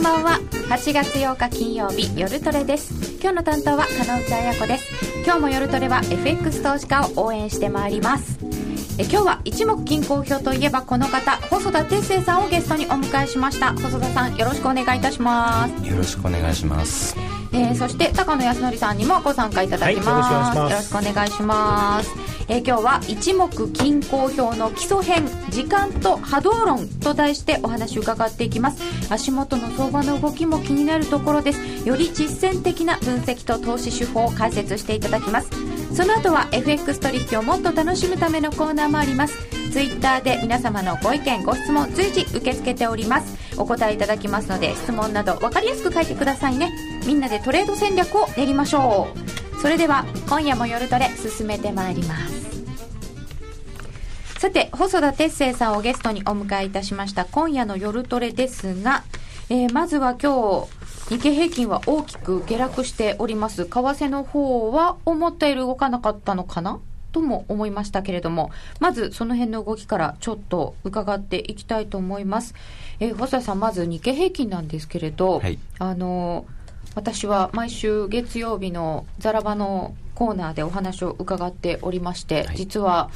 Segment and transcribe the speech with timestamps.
[0.00, 0.40] こんばんは。
[0.70, 3.20] 8月8日金曜日夜トレです。
[3.20, 4.88] 今日の担当は金内彩子です。
[5.26, 8.38] 今日も夜トレは FX 投資家を応援してまいります。
[8.98, 13.74] え今日は一目均衡表といえばこの方細田哲生さんをゲストにお迎えしました。
[13.74, 15.86] 細田さんよろしくお願いいたします。
[15.86, 17.14] よろしくお願いします。
[17.52, 20.08] えー、そして高野康則さんにもご参加いただきます。
[20.08, 22.10] はい、よろしくお願いします。
[22.48, 28.82] えー、今日は一目均衡表の基礎編時間と波動論と題してお話を伺っていきます。
[29.12, 31.88] 足元の相場の動きも気になるところです。
[31.88, 35.50] より実践的な分析と投資手法を解説していただきます。
[35.94, 39.36] その後は FX 取引をもっと楽しむためのコーナーもあります。
[39.72, 43.50] ツイッターで皆様のご意見ご質問随時受け付けております。
[43.60, 46.72] お答えいただきますので質問など分かりやすく書いてくださいね
[47.06, 49.08] みんなでトレード戦略を練りましょ
[49.56, 49.60] う。
[49.60, 52.50] それでは今夜も夜トレ進めてまいります。
[54.38, 57.24] さて細田哲星さんをゲストにお迎えいたしました。
[57.26, 59.04] 今夜の夜トレですが、
[59.50, 60.66] えー、まずは今
[61.08, 63.64] 日日経平均は大きく下落しております。
[63.64, 66.78] 為替の方は思ったより動かなかったのかな？
[67.12, 72.54] とも思いましたけれども、まずその辺の動きからちょっと伺っていきたいと思います。
[73.00, 76.46] えー、細田さん、まず日経平均なんですけれど、はい、あの、
[76.94, 83.10] 私は毎週月曜日のザラバのコーナーでお話を伺っておりまして、はい、実は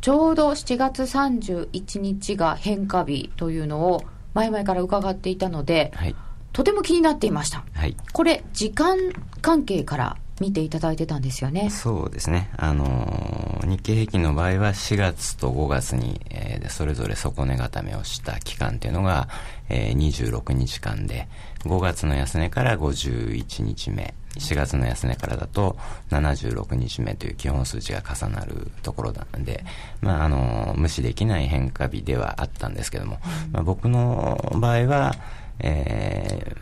[0.00, 4.02] ちょうど7月31日が変化日というのを
[4.34, 6.16] 前々から伺っていたので、はい、
[6.52, 7.64] とても気になっていました。
[8.12, 8.96] これ、時間
[9.42, 11.70] 関係から見ていただいてたんですよね。
[11.70, 12.50] そうですね。
[12.56, 19.28] あの日経平均の場合は4月と5月に、えー、それぞれ底値固めをした期間っていうのが、
[19.68, 21.28] えー、26日間で、
[21.60, 25.76] 5月の安値から51日目、4月の安値からだと
[26.10, 29.64] 76日目という基本数値が重なるところなんで、
[30.00, 33.20] まあ、あの、無視できない変化日ではあったんですけども、
[33.52, 35.14] まあ、僕の場合は、
[35.60, 36.56] え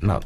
[0.00, 0.20] ー、まあ、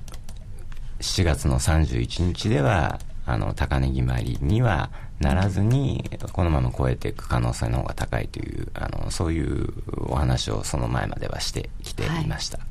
[1.00, 4.90] 7月の31日では、あの、高値決まりには
[5.20, 9.72] ならずに、このまま超えていく可能性の方が高いという、あの、そういう
[10.08, 12.58] お話をその前まではしてきていました。
[12.58, 12.66] はい。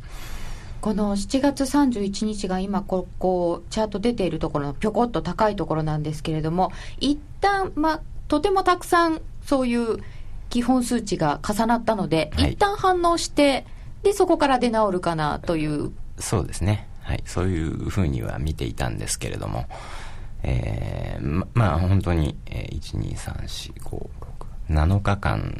[0.82, 9.98] この7月31日が今ここチャート出ているところのぴょこっと高いところなんですけれども一旦まあとてもたくさんそういう
[10.52, 13.66] 基本数値が重なったので、はい、一旦反応して
[14.04, 15.92] でそこから出直るかなという。
[16.20, 16.88] そうですね。
[17.02, 19.66] はい、そういうふうには見ていたんですけれども、
[20.48, 24.08] えー、ままあ本当に、えー、1、2、3、4、5、6、
[24.70, 25.52] 7日間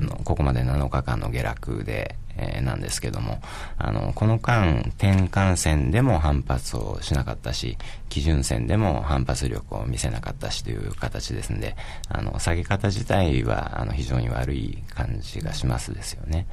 [0.00, 3.40] の、ここまで7日間の下落で、えー、なんですけども、
[3.78, 11.76] あの、この間、転換線でも反発をしなかったし、基準線でも反発力を見せなかったしという形ですんで、
[12.08, 16.46] あの、下げ方自体は、あの、非常に悪い感じがしますですよね。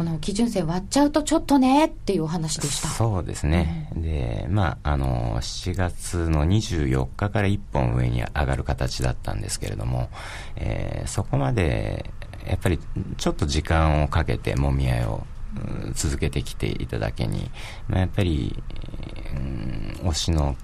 [0.00, 2.88] この基準線割っちゃうとちょっとねっていうお話でした。
[2.88, 3.90] そうですね。
[3.94, 10.08] うん、で、まあ、あの、7月の24日から1本上に上がる形だったんですけれども、
[10.56, 12.08] えー、そこまで、
[12.46, 12.78] やっぱり
[13.18, 15.22] ちょっと時間をかけてもみ合いを
[15.92, 17.50] 続けてきていただけに、
[17.86, 18.56] まあ、やっぱり、
[19.34, 20.56] うん、推しの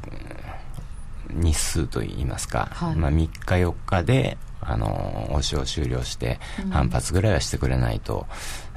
[1.29, 6.39] 日数といいますか、はい、まあ、3日4日であの、押しを終了して、
[6.71, 8.27] 反発ぐらいはしてくれないと、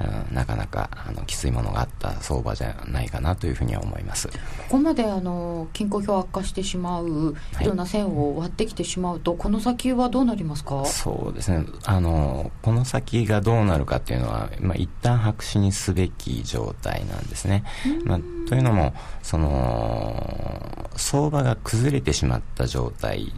[0.00, 4.28] うん、なかなか、あの、きついものがあった相場じゃないかなというふうには思います。
[4.28, 4.34] こ
[4.70, 10.84] こまで、あの、均衡表悪化してしまう、いろんな線を割ってきてしまうと、はい、この先はどうなりますか？
[10.86, 11.66] そうですね。
[11.84, 17.64] あの、この先がどうなるかっていうのは、まあ、一旦白紙にすべき状態なんですね。
[18.04, 23.32] まあ、というのも、その、相場が崩れてしまった状態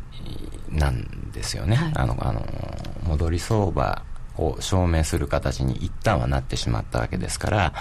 [0.70, 2.46] なんですよね、はい、あのあの
[3.04, 4.02] 戻り相場
[4.38, 7.74] を証明する形に一旦はなってしまったわけですから、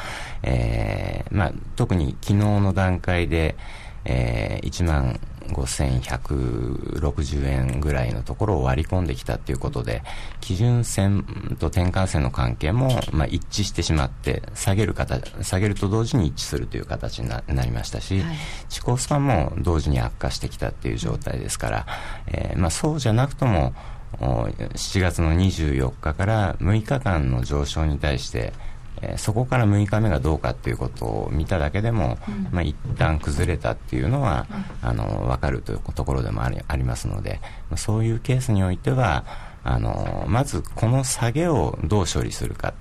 [0.43, 3.55] えーまあ、特に昨日の段階で、
[4.03, 10.03] えー、1万5160円ぐらいのところを割り込んできたということで、
[10.39, 11.23] 基準線
[11.59, 18.35] と転換線の関係も、まあ、一致してしまって、下げる形、下げると同時に一致するという形になりましたし、はい、
[18.69, 21.87] 地高スパンも同時に悪化してきたっていう状態ですから、
[22.27, 23.73] えー、まあ、そうじゃなくとも、
[24.19, 28.53] 7月の24日から6日間の上昇に対して、
[29.01, 32.47] えー、そこから6日目がどうかっていうことを見ただけでも、うん。
[32.51, 34.45] まあ、一旦崩れたっていうのは、
[34.83, 37.39] うん、あの分かるというところでもありありますので
[37.75, 39.23] そういうケースにおいては
[39.63, 42.73] あのまずこの下げをどう処理するか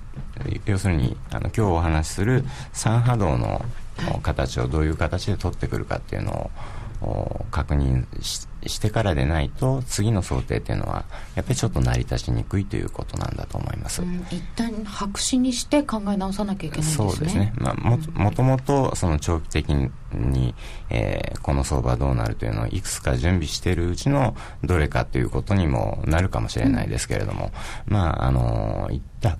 [0.65, 3.63] 要するにあの今日お話しする3波動の
[4.23, 6.51] 形をどういう形で取ってくるかっていうのを
[7.49, 11.05] 確認してからでないと次の想定っていうのは
[11.35, 17.09] やっぱりちょっと成り立ちにくいということなんだと思います、うん、一旦白紙にして考え直さなきゃいけないんですね。
[17.09, 19.69] そうですね、まあ、ももともとその長期的
[20.13, 20.53] に、
[20.89, 27.51] えー、この相場どうなるというのをいくつか準備しているうちのどれかということにもなるかもしれないですけれども、
[27.87, 29.37] うん、まああの一旦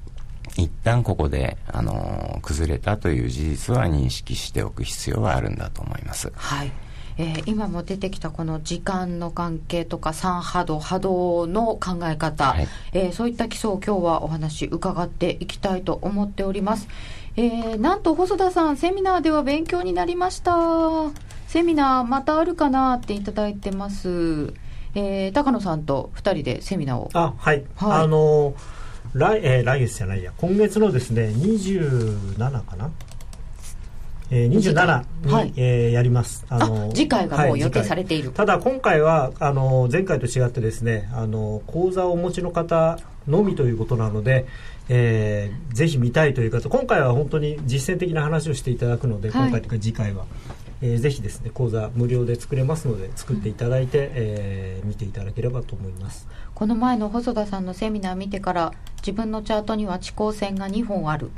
[0.57, 6.31] 一旦ここで、あの崩れたという事実は認識しておく必要はあるんだと思います。
[6.35, 6.71] はい
[7.17, 16.87] えー、今も出てきたこの時間の関係とか3波動波動の考え方、はい、えー、そういった基礎を今日はお話伺っていきたいと思っております、
[17.35, 20.51] えー、なんと細田さんセミナーでは勉強になりました。
[21.47, 24.53] セミナーまたあるかなっていただいてます。
[24.95, 27.09] えー、高野さんと2人でセミナーを。
[27.13, 28.81] あはい、はい、あのー
[29.13, 30.31] 来,、えー、来月じゃないや。
[30.37, 32.89] 今月のですね27かな
[34.31, 36.45] えー、27に、はい、えー、やります。
[36.49, 38.29] あの次回がもう予定されている。
[38.29, 42.97] はい、ただ今回はあの前回と違ってですね、あの講座をお持ちの方
[43.27, 44.45] のみということなので、
[44.87, 50.25] えー、ぜひ見たいという方、今回は本当に実践的な話をしていただくので、はい、今回というか次回は。
[50.83, 61.29] えー、ぜひですね講座無料で作れますので作っていただいて、うん、えー、見ていただければと思いますこの前の細田さんのセミナー見てから自分のチャートには地高線が2本ある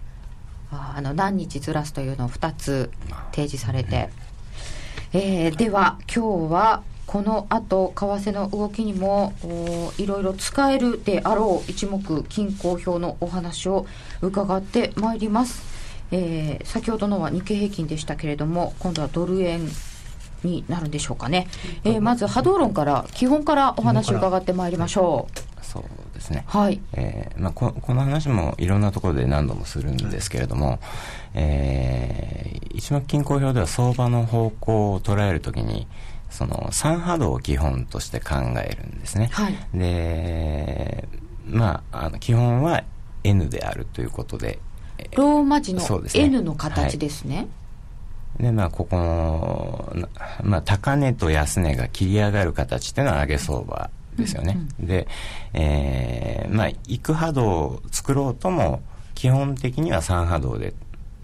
[0.95, 2.91] あの何日ずらすというのを2つ
[3.31, 4.09] 提示されて、
[5.13, 9.33] えー、では今日はこの後為替の動きにも
[9.97, 13.85] いろいろ使えるであろう一目均衡表のお話を
[14.21, 15.61] 伺ってまいります。
[16.11, 19.67] えー、先ほどのは日経平均でしたけれども今度はドル円
[20.43, 21.47] になるんでしょうかね、
[21.83, 25.52] えー、まず波動論から基本からお話を伺ってまいりましょう。
[25.73, 25.83] そう
[26.13, 26.79] ですね、はい。
[26.93, 30.79] えーまあ、ここの話もいろんなところで何度もするんですけれども、
[31.33, 35.87] えー、一目均衡表では相場の方向を捉えるときに
[36.29, 41.07] その3波動を基本として考えるんですね、はい、で
[41.47, 42.83] まああの基本は
[43.23, 44.59] N であるということで
[45.15, 45.81] ローマ字の
[46.13, 47.47] N の形ですね。
[48.39, 50.09] で、まあ、ここの、
[50.43, 54.53] まあ、高値と安値が切り上がる形っていうのは上げ相場ですよね。
[54.55, 55.07] うんうん、で、
[55.53, 58.81] えー、まあ、行く波動を作ろうとも、
[59.15, 60.73] 基本的には3波動で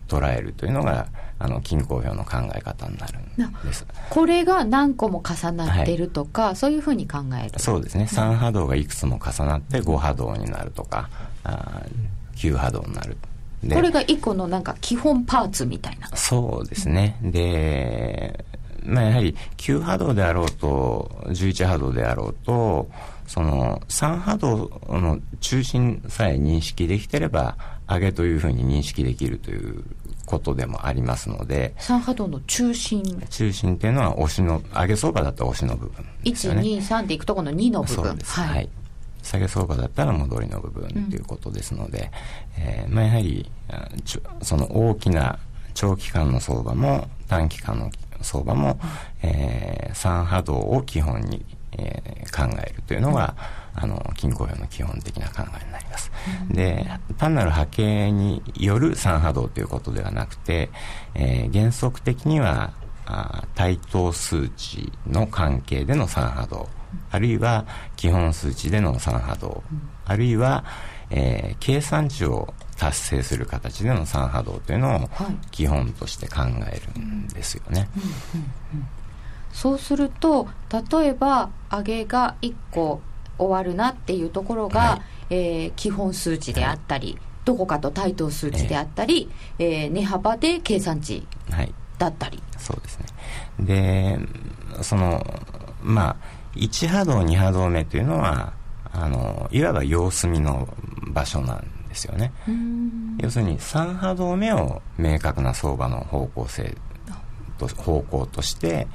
[0.07, 1.07] 捉えるというのが、
[1.37, 3.85] あの、均衡表の考え方になるんです。
[4.09, 8.07] これが何個も重なってるとか、はい、そういうふうに考えるそうですね。
[8.11, 11.09] 3波動がいくつも重なって5波動になるとか、
[11.43, 11.83] あ
[12.35, 13.17] 9波動になる。
[13.73, 16.07] これが一個のなんか基本パーツみたいな。
[16.15, 17.17] そうですね。
[17.21, 18.45] で、
[18.83, 22.89] まあ、やはり9波動であろうと、11波動であろうと、
[23.27, 24.57] その3波動
[24.89, 29.83] の中心さえ認識できてれば、上げというふうに認識できるという
[30.25, 31.73] ことでもありますので。
[31.79, 36.11] 3波動の中心中心っていうのは押しの、上げ相場だったら押しの部分、ね。
[36.23, 38.05] 1、2、3でいくとこの2の部分。
[38.05, 38.39] そうです。
[38.39, 38.69] はい、はい
[39.21, 42.11] 下げ相場だったら戻りの部分ということですので、
[42.57, 43.51] うん、えー、まあ、やはり
[44.41, 45.37] その大きな
[45.73, 48.79] 長期間の相場も短期間の相場も、
[49.21, 53.35] えー、3波動を基本に、えー、考えるというのが、
[53.75, 56.11] あの均衡表の基本的な考えになります。
[56.49, 56.85] うん、で
[57.17, 60.69] 単なる波形による3波動ということではなくて、
[61.15, 62.73] えー、原則的には
[63.05, 66.69] あ対等数値の関係での3波動
[67.11, 69.63] あるいは基本数値での3波動、
[70.05, 70.63] あるいは、
[71.09, 75.09] えー、計算値を達成する形での3波動というのを
[75.51, 77.89] 基本として考えるんですよね。
[79.51, 80.47] そうすると
[80.91, 83.01] 例えば上げが1個
[83.37, 91.27] 終わるなっていうところが、はい、えー、基本数値であったり、はい、どこかと対等数値であったり、えー、えー、値幅で計算値
[91.97, 93.05] だったり、はい、そうですね。
[93.59, 94.19] で
[94.81, 95.21] その
[95.83, 96.15] まあ
[96.55, 98.53] 1波動2波動目というのは
[98.93, 100.67] あのいわば様子見の
[101.11, 102.31] 場所なんですよね。
[103.19, 106.75] 要するに3波動目を明確な相場の方向性
[107.57, 108.87] と方向として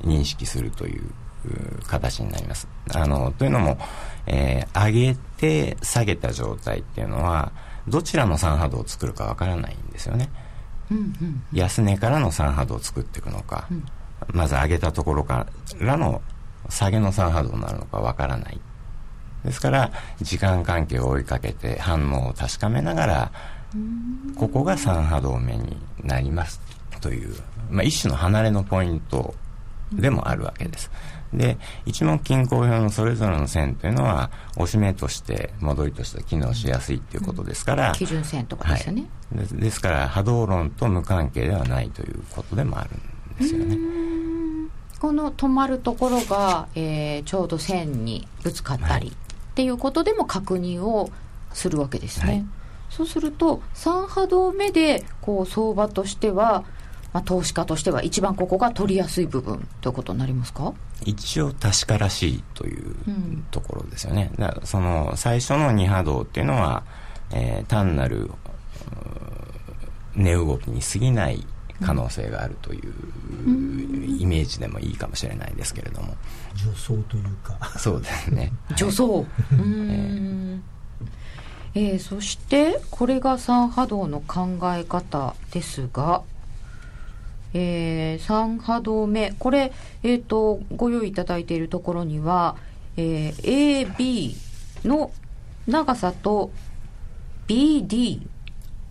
[0.00, 1.04] 認識するという
[1.86, 2.66] 形になります。
[2.92, 3.78] あのというのも、
[4.26, 7.52] えー、上げて下げた状態っていうのは
[7.86, 10.30] どちらの3波動を作るかわからないんですよね、
[10.90, 13.84] うんうんうん、安値からの3波動を作っていくのか、うん、
[14.32, 15.46] まず上げたところか
[15.78, 16.22] らの
[16.68, 18.60] 下げの3波動になるのかわからない。
[19.44, 23.32] ですから、時間関係を追いかけて反応を確かめながら、
[24.36, 26.60] ここが3波動目になります
[27.00, 27.34] という、
[27.70, 29.34] まあ、一種の離れのポイント
[29.92, 30.90] でもあるわけです。
[31.32, 39.56] で、一目均衡表のそれぞれの線というのは、押し目として戻りとして機能しやすいということですから、基準線とかですよね、はい、で。
[39.56, 43.76] ですから、波動論と無関係ではないということでもあるんですよね。
[45.00, 49.16] この止まるところが、えーちょうど線にぶつかったり、はい
[49.54, 51.10] っていうことでも確認を
[51.52, 52.26] するわけですね。
[52.26, 52.46] はい。
[52.90, 56.64] そうすると3波動目でこう相場としては、
[57.12, 60.74] まあ、投資家としては一番ここが取りやすい部分ということになりますか？
[61.04, 66.82] 一応確からしいといううんところですよね、だからその最初の2波動っていうのは、
[67.32, 68.28] えー単なる
[70.16, 71.46] 値動きに過ぎない
[71.84, 72.94] 可能性があるという
[74.20, 76.16] イメージでもいいかもしれないですけれども、
[76.54, 77.58] 女装というか。
[77.78, 78.52] そうですね。
[78.76, 79.20] 女装。
[79.52, 80.62] うーん。
[81.74, 81.98] えー。
[81.98, 86.22] そしてこれが3波動の考え方ですが、
[87.52, 89.32] え3波動目。
[89.38, 92.56] これ、えー、とご用意いただいているところには、
[92.96, 94.36] えー AB
[94.84, 95.10] の
[95.66, 96.50] 長さと
[97.48, 98.26] BD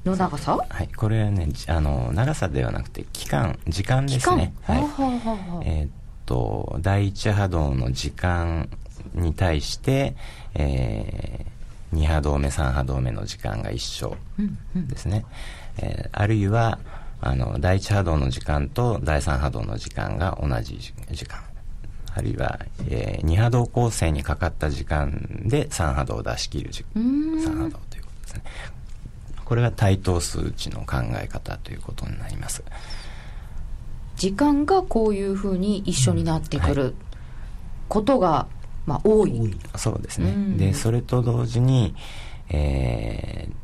[0.06, 0.58] の長さ？
[0.70, 4.54] はい、これはねじあの長さではなくて期間時間ですね。
[4.64, 4.82] はい。
[4.82, 5.06] はあは
[5.52, 5.90] あはえーっ
[6.26, 8.70] と第一波動の時間
[9.14, 10.16] に対して、
[10.56, 11.46] え
[11.94, 15.26] 2波動目3波動目の時間が一緒うんうんですね、
[15.78, 16.80] えーあるいは
[17.22, 20.78] あの第一波動の時間と第三波動の時間が同じ
[21.12, 21.40] 時間。
[22.16, 25.12] あるいは、え2波動構成にかかった時間
[25.46, 27.40] で3波動を出し切る時うーん。
[27.40, 28.44] 3波動ということですね。
[29.46, 32.64] これが対等数値の考え方ということになります
[34.16, 36.96] 時間がこういうふうに一緒になってくる
[37.90, 38.48] ことが、
[38.86, 39.56] まあ、多い。
[39.76, 40.58] そうですね、うん。
[40.58, 41.96] でそれと同時に、
[42.50, 43.64] えー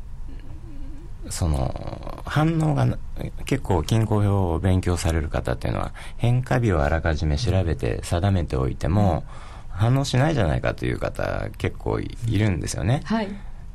[1.28, 2.98] その反応がな
[3.44, 9.24] 結構均衡表を勉強される方っていうのは変化日をあらかじめ調べて定めておいても
[9.68, 13.28] 反応しないじゃないかという方結構いいるんですよね、はい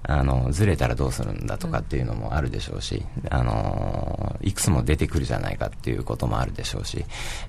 [0.08, 7.06] あのずれたらどうするんだとかっていうのもあるでしょうし、あのいくつも出てくるじゃないかっていうこともあるでしょうし、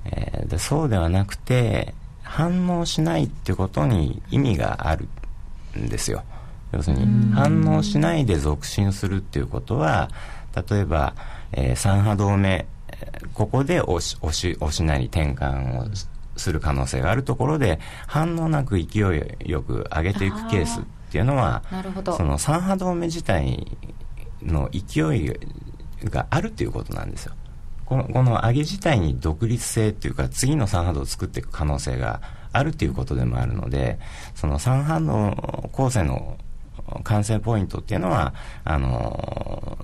[0.06, 5.08] えーでそうではなくて反応しないってことに意味がある
[5.78, 6.22] んですよ。
[6.72, 10.10] 要するに反応しないで続進するっていうことは
[10.68, 11.14] 例えば、
[11.52, 20.82] え3波動目えーここで押し押し押しなり転換をしする可能性があるところで反応なく勢いよく上げていくケースっ
[21.16, 21.62] ていうのは
[22.14, 23.66] その3波動目自体
[24.42, 25.32] の勢い
[26.04, 27.32] があるっていうことなんですよ。
[27.86, 32.20] このこの上げ自体に独立性っていうか次の3波動を作っていく可能性が
[32.52, 33.98] あるっていうことでもあるので
[34.34, 36.36] その3波動構成の
[37.04, 39.78] 完成ポイントっていうのはあの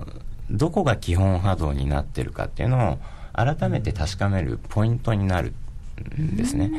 [0.51, 2.99] どこが基本波動になってるかっていうのを
[3.33, 5.53] 改めて確かめるポイントになるん
[6.35, 6.71] ですね。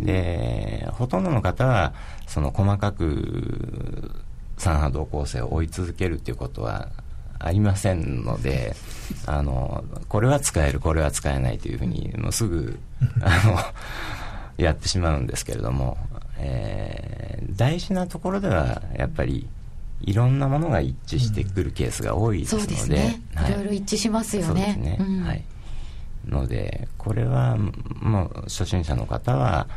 [0.00, 1.94] で、ほとんどの方は、
[2.26, 4.10] その細かく
[4.56, 6.88] 三波動構成を追い続けるっていうことは
[7.38, 8.74] ありませんので、
[9.26, 12.78] あの、これは使える、これは使えないというふうに、もうすぐ、
[13.22, 13.58] あの、
[14.56, 15.96] やってしまうんですけれども、
[16.38, 19.48] えー大事なところでは、やっぱり、
[20.00, 23.50] いろんなものが一致してくるケースが多いですそうので、ですね、はい。
[23.50, 25.20] い、ろいろ一致しますよそうですねね、うん。
[25.24, 25.44] はい
[26.26, 29.68] のでこれはもう初心者の方は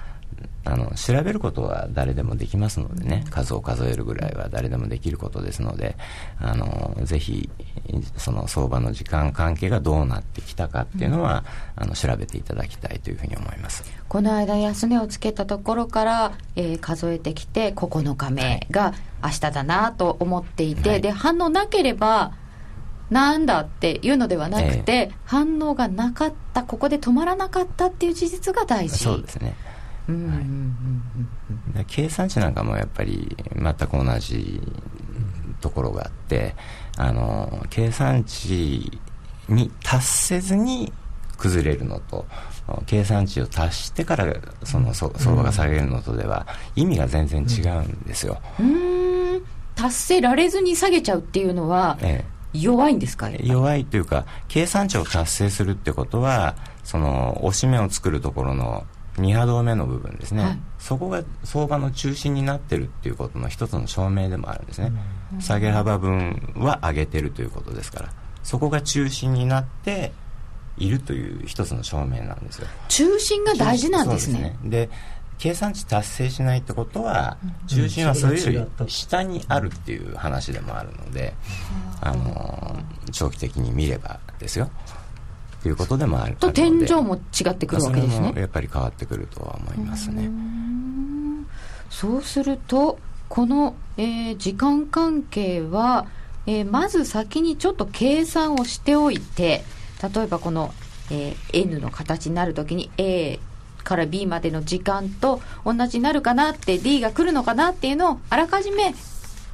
[0.63, 5.97] あの調べることは誰でもできますのでね数を数えるぐらいは誰でもできることですので
[6.39, 7.49] あのぜひ
[8.17, 11.43] その相場の時間関係がどうなってきたかっていうのは、
[11.75, 13.83] あの調べていただきたいというふうに思います。
[14.07, 18.93] この間安値をつけたところから、えー数えてきて9日目が
[19.23, 21.01] 明日だなと思っていて、はい。
[21.01, 22.33] で反応なければ
[23.11, 28.97] なんだっていうのではなくて、反応がなかったここで止まらなかったっていう事実が大事。
[28.97, 29.53] そうですね。
[30.07, 30.31] うんうんうん
[31.67, 34.61] うんで計算値なんかもやっぱり全く同じ
[35.61, 36.55] ところがあって
[36.97, 38.99] あの計算値
[39.47, 40.91] に達せずに
[41.37, 42.25] 崩れるのと
[42.85, 49.43] 計算値を達してからそのそ相場が下げるのとでは意味が全然違うんですよ、うーん。
[49.75, 58.85] 達せられずに下げちゃうっていうのはえ弱いんですかえ弱いというか計算値を達成するってことはその押し目を作るところの
[59.17, 60.59] 2波動目の部分ですね、はい。
[60.79, 64.91] そこが相場の中心になってるっていうことの一つの証明でもあるんですね、
[65.39, 68.09] 下げ幅分は上げてるということですから。
[68.43, 70.13] そこが中心になって
[70.77, 72.67] いるという一つの証明なんですよ。
[72.87, 74.57] 中心が大事なんですね。
[74.61, 74.89] そうで
[75.41, 81.33] 計算値達成しないってことは中心はそれより下にあるっていう話でもあるので、
[81.99, 82.77] あの
[83.11, 84.69] 長期的に見ればですよ。
[85.63, 88.35] ということでもあると天井も違ってくるわけですね。
[88.37, 90.29] やっぱり変わってくるとは思いますね。
[91.89, 96.05] そうするとこの、えー時間関係は、
[96.45, 99.63] えーまず先にちょっと計算をしておいて
[100.15, 100.71] 例えばこの、
[101.09, 103.39] えー N の形になるときに A
[103.83, 108.93] から B までの時間と同じになるかなって D が来るのかなっていうのをあらかじめ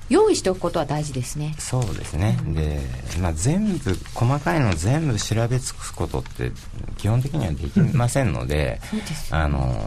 [0.09, 1.53] 用意しておくことは大事ですね。
[1.59, 2.79] そうですね、うん、で、
[3.21, 6.51] まあ、全部細かいの全部調べ尽くすことって
[6.97, 8.79] 基本的にはできませんので、
[9.31, 9.85] うん、あの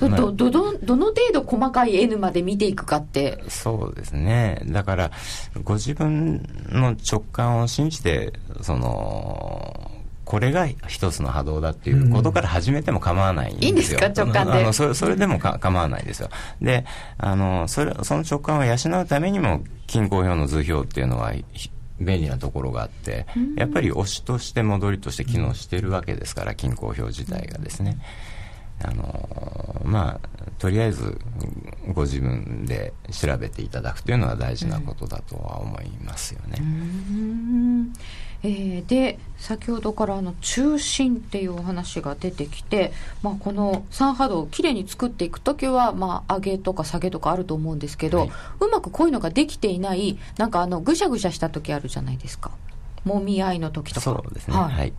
[0.00, 3.42] どどどどの程度細かい N まで見ていくかって。
[3.48, 4.60] そうですね。
[4.66, 5.10] だから
[5.62, 9.93] ご自分の直感を信じてその
[10.24, 13.66] これが一つの波動だっていうことから始めても構わないんですよ。
[13.66, 14.06] いいんですか？
[14.06, 14.52] 直感で。
[14.52, 16.30] あのそれそれでもか構わないですよ。
[16.60, 16.86] で、
[17.18, 21.32] あの、それ、その直感を養うためにも、均衡表の図表っていうのは、
[22.00, 23.26] 便利なところがあって、
[23.56, 27.98] やっぱり推しとして戻りとして機能してるわけですから、均衡表自体がですね。
[28.82, 30.28] あのまあ
[30.58, 31.16] とりあえず
[31.94, 36.58] ご自分で調べていただくというのは大事なことだとは思いますよね。
[38.46, 52.50] えー、で先ほどからあの中心っていうお話が出てきて、まあ、この3波動をきれいに作っていく時は、まあ、上げとか下げとかあると思うんですけど、はい、うまくこういうのができていないなんかあのぐしゃぐしゃした時あるじゃないですか。
[53.04, 54.00] もみ合いの時とか。
[54.02, 54.56] そうですね。
[54.56, 54.92] はい、はい。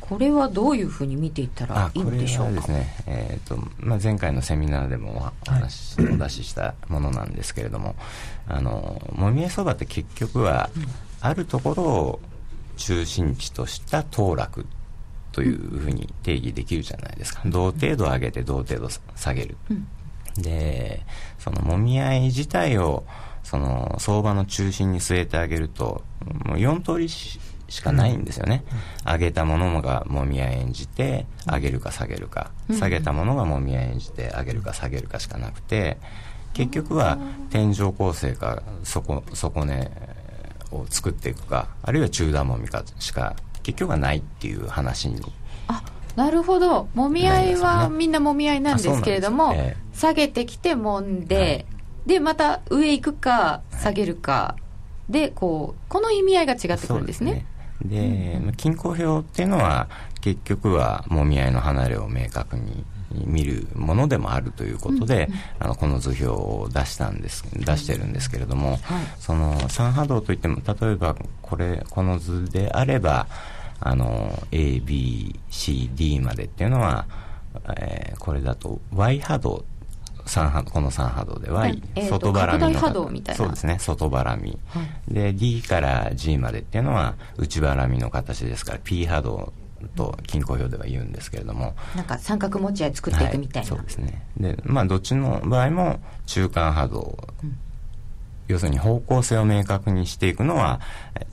[0.00, 2.52] これはどういうふうに見ていったらいいんでしょうか？
[2.52, 7.94] ですね、えーとまあ、前回のセミナーでもお話、はい、お出ししたものなんですけれども
[8.46, 10.68] あのもみえそばって結局は、
[11.22, 12.20] あるところを
[12.76, 14.66] 中心地とした当落
[15.32, 17.42] というふうに定義できるじゃないですか。
[17.46, 19.86] 同程度上げて同程度下げる、うん、
[20.42, 21.02] で
[21.38, 23.04] そのもみ合い自体を
[23.42, 26.02] その相場の中心に据えてあげると
[26.44, 27.40] もう4通りし
[27.80, 28.64] かないんですよね、
[29.06, 35.98] うん、上げたものがもみ合い演じて上げるか下げるか、うん、下げたものがもみ合い演じて上げるか下げるかしかなくて
[36.52, 37.18] 結局は
[37.50, 39.90] 天井構成か底底根
[40.72, 45.20] を作っていくかあるいは中段もみかしか結局はないっていう話に。
[45.68, 45.82] あ
[46.16, 46.88] なるほど。
[46.94, 51.66] もみ合いはみんなもみ合いなんですけれども、えー、下げてきてもんで、はい、
[52.06, 54.56] でまた上行くか下げるか、は
[55.08, 57.46] い、でこうこの意味合いが違ってくるんですね。
[57.84, 59.88] で、均衡表っていうのは
[60.20, 62.84] 結局はもみ合いの離れを明確に
[63.26, 68.78] 見るものでもあるということで、うんうん、あのこの図表を出したんです出してるんですけれども、はい、
[69.18, 73.26] その三波動といっても例えばこれこの図であれば
[73.80, 77.06] あの ABCD までっていうのは、
[77.76, 79.64] えー、これだと Y 波動
[80.24, 81.82] 三波この3波動では、い。
[81.96, 89.52] えー、外腹みのそうですね外腹み、はい、で D から G までっていうのは内腹みの形ですから P 波動
[89.88, 91.74] と均衡表では言うんですけれども。
[91.96, 94.22] なんか三角持ち合い作っていくみたいな、はい、そうですね。
[94.36, 97.56] でまあどっちの場合も中間波動、うん、
[98.48, 100.80] 要するに方向性を明確にしていくのは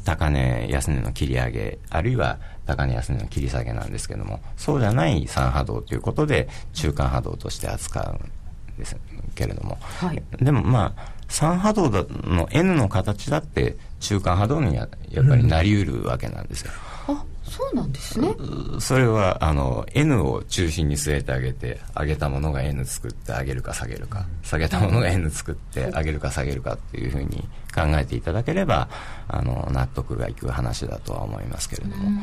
[0.06, 8.96] 高値安値の切り上げあるいは高値安値の切り下げなんですけどもそうじゃない3波動ということで中間波動として扱うです
[9.36, 11.90] けれども、はい、でもまあ3波動
[12.24, 16.72] の N の形だって中間波動にはやっぱりなりうるわけなんですよ。
[17.10, 18.36] うん、あそうなんですね。
[18.80, 28.88] それはあの N を中心に据えてあげて上げたものが N 作って上げるか下げるか下げたものが N 作って上げるか下げるかっていうふうに考えていただければ
[29.28, 32.22] あの納得がいく話だとは思いますけれども。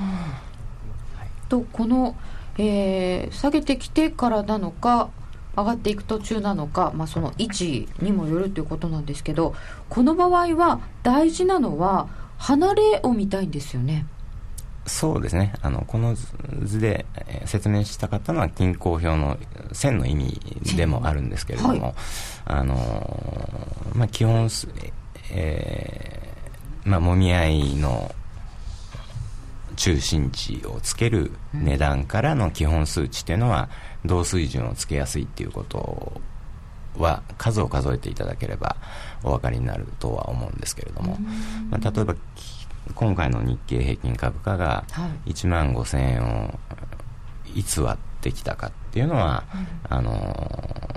[1.17, 2.17] はい、とこの、
[2.59, 5.11] えー、下げてきてからなのか
[5.57, 9.55] 上がっていく途中なのか、まあ、その位置にもよるということなんですけど
[9.89, 14.07] この場合は大事なのは離れを見たいんですよね。
[14.87, 15.53] そうですね。
[15.63, 16.17] あのこの
[16.63, 17.05] 図で
[17.45, 19.37] 説明したかったのは均衡表の
[19.73, 20.41] 線の意味
[20.77, 21.95] でもあるんですけれども、はい、
[22.47, 24.49] あのまあ、基本、
[25.33, 28.15] えーまあ、もみ合いの
[29.75, 33.69] 中心値をつける値段からの基本数値というのは
[34.05, 36.21] 同水準をつけやすいっていうこと
[36.97, 38.77] は数を数えていただければ
[39.23, 41.19] お分かりになるとは思うんですけれども、
[41.71, 42.15] まあ、例えば
[42.95, 44.85] 今回の日経平均株価が
[45.27, 46.59] 1万5000円を
[47.55, 49.45] いつ割ってきたかっていうのは、
[49.89, 50.97] あの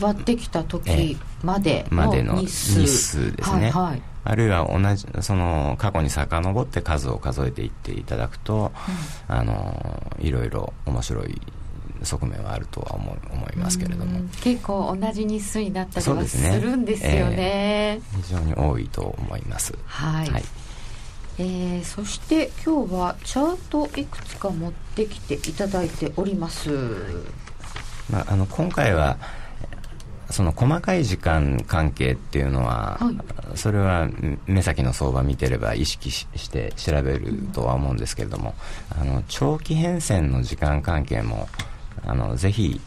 [0.00, 3.34] 割ってきた時までの日数。
[3.34, 8.72] ですね、はいはい、あるいは同じその過去に遡って数を数えていっていただくと、
[9.28, 11.40] うん、あのいろいろ面白い
[12.02, 14.20] 側面はあるとは思思いますけれども。
[14.40, 18.00] 結構同じ日数になったりはするんですよね、ねえ。
[18.16, 19.74] ー、非常に多いと思います。
[19.86, 20.44] はい、はい、
[21.38, 26.70] えー、そして今日はチャートいくつか持ってきていただいております、
[28.10, 29.18] まあ、あの今回は
[30.30, 33.56] その細かい時間関係っていうのは、はい。
[33.56, 34.08] それは
[34.46, 38.54] 目先の相場見てれば意識しして調べるとは思うんですけれども、
[38.90, 41.48] あの長期変遷の時間関係も
[42.04, 42.80] あのぜひ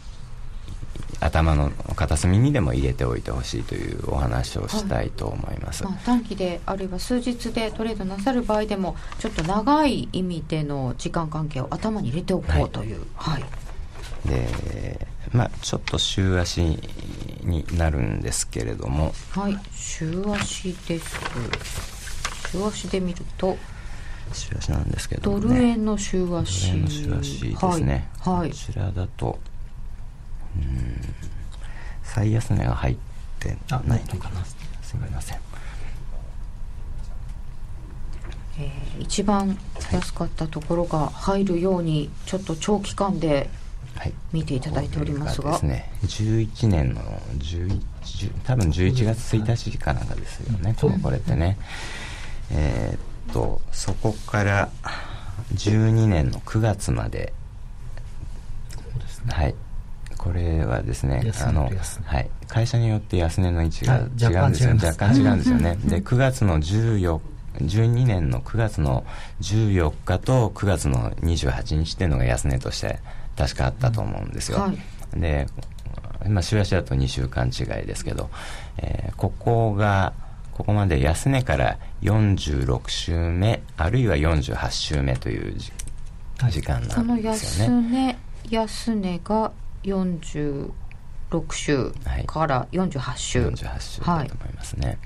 [1.20, 5.84] 頭の片隅にでも入れておいてほしいというお話をしたいと思います。
[5.84, 13.04] まあ、短期であるいは数日でトレードなさる場合でもちょっと長い意味での時間関係を頭に入れておこうという。
[13.14, 13.44] はい、
[14.28, 16.62] でまあちょっと週足
[17.42, 19.12] になるんですけれども。
[19.32, 21.16] はい、週足です。
[22.50, 23.58] 週足で見ると
[24.34, 25.54] 週足なんですけれどね。
[25.54, 26.68] ル円の週足。
[26.68, 28.50] ドル円の週足ですね、はい、はい。
[28.50, 29.38] こちらだと
[30.56, 31.14] うん
[32.02, 32.96] 最安値が入っ
[33.38, 34.44] てないのかな。
[34.44, 34.56] す
[34.94, 35.38] みません。
[38.58, 39.56] えー一番
[39.90, 43.48] 安かったところが入るようにちょっと長期間で
[43.96, 44.12] はい。
[44.32, 45.58] 見ていただいておりますが。
[45.58, 47.00] これがですね11年の
[47.38, 47.80] 11
[48.44, 51.58] 多分11月1日かなんかですよね、そうこれってね。
[52.50, 54.68] えーっとそこから
[55.54, 57.32] 12年の9月まで。
[59.24, 59.34] ね。
[59.34, 59.54] はい。
[60.16, 61.70] これはですねあの、
[62.04, 64.02] はい、会社によって安値の位置がはい。
[64.02, 67.20] 違うんですよ、若干違うんですよね、 で9月の14
[67.56, 69.04] 12年の9月の
[69.40, 73.00] 14日と9月の28日っていうのが安値として
[73.36, 74.72] 確かあったと思うんですよ、は
[75.16, 75.20] い。
[75.20, 75.46] で
[76.28, 78.28] まあ週足だと2週間違いですけど、
[78.76, 80.12] えーここが
[80.60, 85.54] ここまで安値から46週目あるいは48週目という
[86.50, 89.52] 時間なんですよ安ね、値安値が
[89.84, 90.70] 46
[91.52, 91.92] 週
[92.26, 94.98] から48週、48週だと思いますね、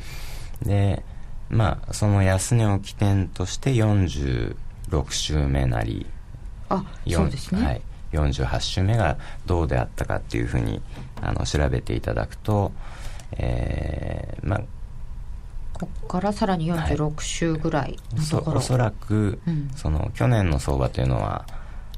[0.63, 1.05] で
[1.49, 4.57] まあその安値を起点として46
[5.11, 6.05] 週目なり
[6.69, 10.83] あそうですね、はい、48週目がどうであったかっていうふうに
[11.23, 12.73] あの調べていただくと、
[13.37, 14.63] えーまあ、
[15.87, 19.71] ここからさらに46週ぐらいおのところ、そおそらく、うん。
[19.75, 21.47] その去年の相場というのは、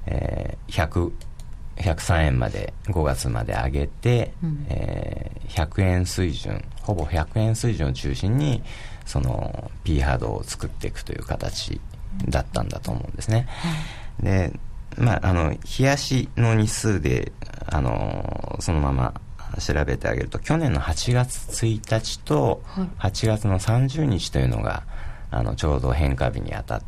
[0.07, 1.13] えー100
[1.77, 4.67] 103円まで5月まで上げて、うん。
[4.69, 8.63] えー100円水準ほぼ100円水準を中心に
[9.05, 11.81] その P ハードを作っていくという形
[12.29, 13.47] だったんだと思うんですね。
[14.21, 14.53] で
[14.97, 17.33] まああの冷やしの日数で
[17.67, 19.15] あのそのまま
[19.61, 23.11] 調べてあげると去年の8月1日とはい。
[23.11, 24.83] 8月の30日というのが
[25.31, 26.83] あのちょうど変化日に当たっ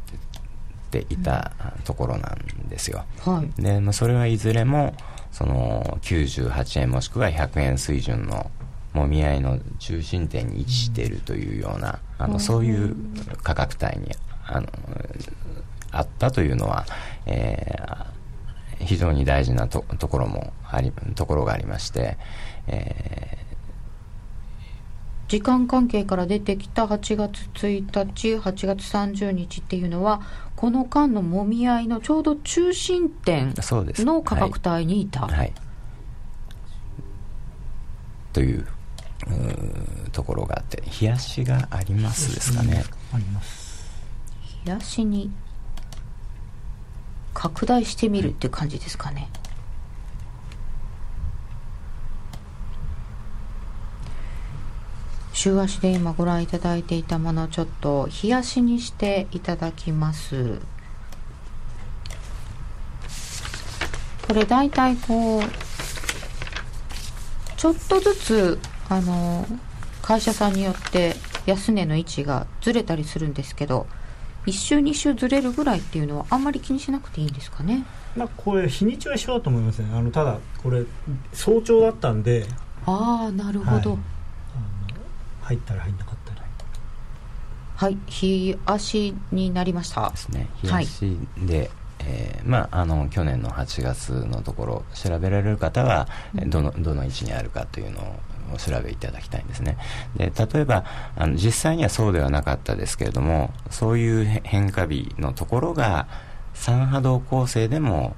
[0.90, 1.52] ていた
[1.84, 3.04] ところなんですよ。
[3.24, 3.62] はい。
[3.62, 4.94] で、まあ、それはいずれも
[5.32, 8.50] その98円もしくは100円水準の
[8.94, 12.32] もみ合いの中心点に位置しているというような、あうん。
[12.32, 12.96] のそういう
[13.42, 14.14] 価格帯に
[14.46, 14.66] あの
[15.90, 16.86] あったというのは、
[17.26, 18.18] えー
[18.80, 22.16] 非常に大事なとところもありところがありまして、
[22.68, 23.38] え
[25.28, 27.80] 時間関係から出てきた8月1
[28.14, 30.22] 日8月30日っていうのは
[30.56, 35.52] この間のもみ合いのちょうど中心点の価格帯にいた、はい、はい。
[38.32, 38.66] という
[40.12, 42.84] ところがあって冷やしがありますですかね。
[43.12, 43.86] あります。
[44.64, 45.30] 冷やしに
[47.34, 49.28] 拡大してみるっていう感じですかね、
[55.38, 60.58] 週足で今ご覧いただいていたものをちょっと冷やしにしていただきます。
[64.26, 65.42] これ大体こう
[67.56, 69.46] ちょっとずつあの
[70.02, 71.14] 会社さんによって
[71.46, 73.86] 安値の位置がずれたりするんですけど
[74.46, 77.84] 1週2週ずれるぐらいっていうのはあんまり気にしなくていいんですかね？
[78.16, 79.88] まあこれ日にちは一緒だと思いますね。
[79.94, 80.82] あのただこれ
[81.32, 82.44] 早朝だったんで。
[82.86, 83.90] ああなるほど。
[83.92, 83.98] はい
[85.48, 86.38] 入ったり入んなかったり
[87.78, 90.10] はい、日足になりました。
[90.10, 90.48] ですね。
[90.64, 90.84] 冷はい。
[90.84, 98.16] やしで、えーまあ、あの去年の8月のところ調べられる方は、えどのどの位置にあるかというのを
[98.52, 99.78] お調べいただきたいんですね。
[100.16, 100.84] で例えば
[101.14, 106.08] あの実際にはそうではなかったですけれどもそういうへ変化日のところが
[106.54, 108.16] 三波動構成でも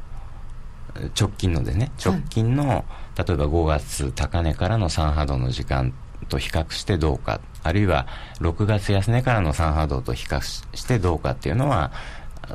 [1.14, 5.92] 直近のですね直近の、例えば5月高値からの三波動の時間
[6.30, 8.06] と比較してどうかあるいは
[8.40, 11.92] 6月安値からの三波動と比較ししてどうかっていうのは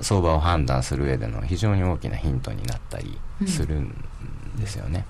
[0.01, 3.93] 相場を判断する上での非常に大きなヒントになったりするん
[4.57, 5.05] ですよね。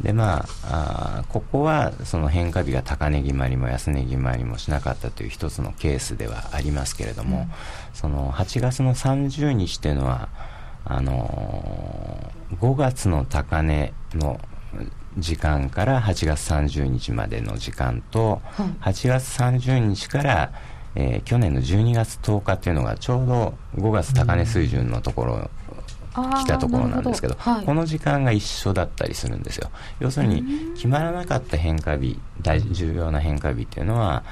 [0.00, 7.48] でまあここはその変化日が高値決まりも安値決まりもしなかったという一つのケースではありますけれども、
[7.94, 10.28] その8月の30日というのは
[10.84, 14.40] あのー5月の高値の
[15.18, 18.92] 時間から8月30日までの時間と、はい。
[18.92, 20.52] 8月30日から、
[20.94, 25.50] えー去年の12月10日っていうのがちょうど5月高値水準のところ、
[26.14, 27.64] あー来たところなんですけどなるほはい。
[27.66, 29.70] この時間が一緒だったりするんですよ。
[30.00, 30.42] 要するに
[30.74, 34.24] 決まらなかった変化日大重要な変化日っていうのは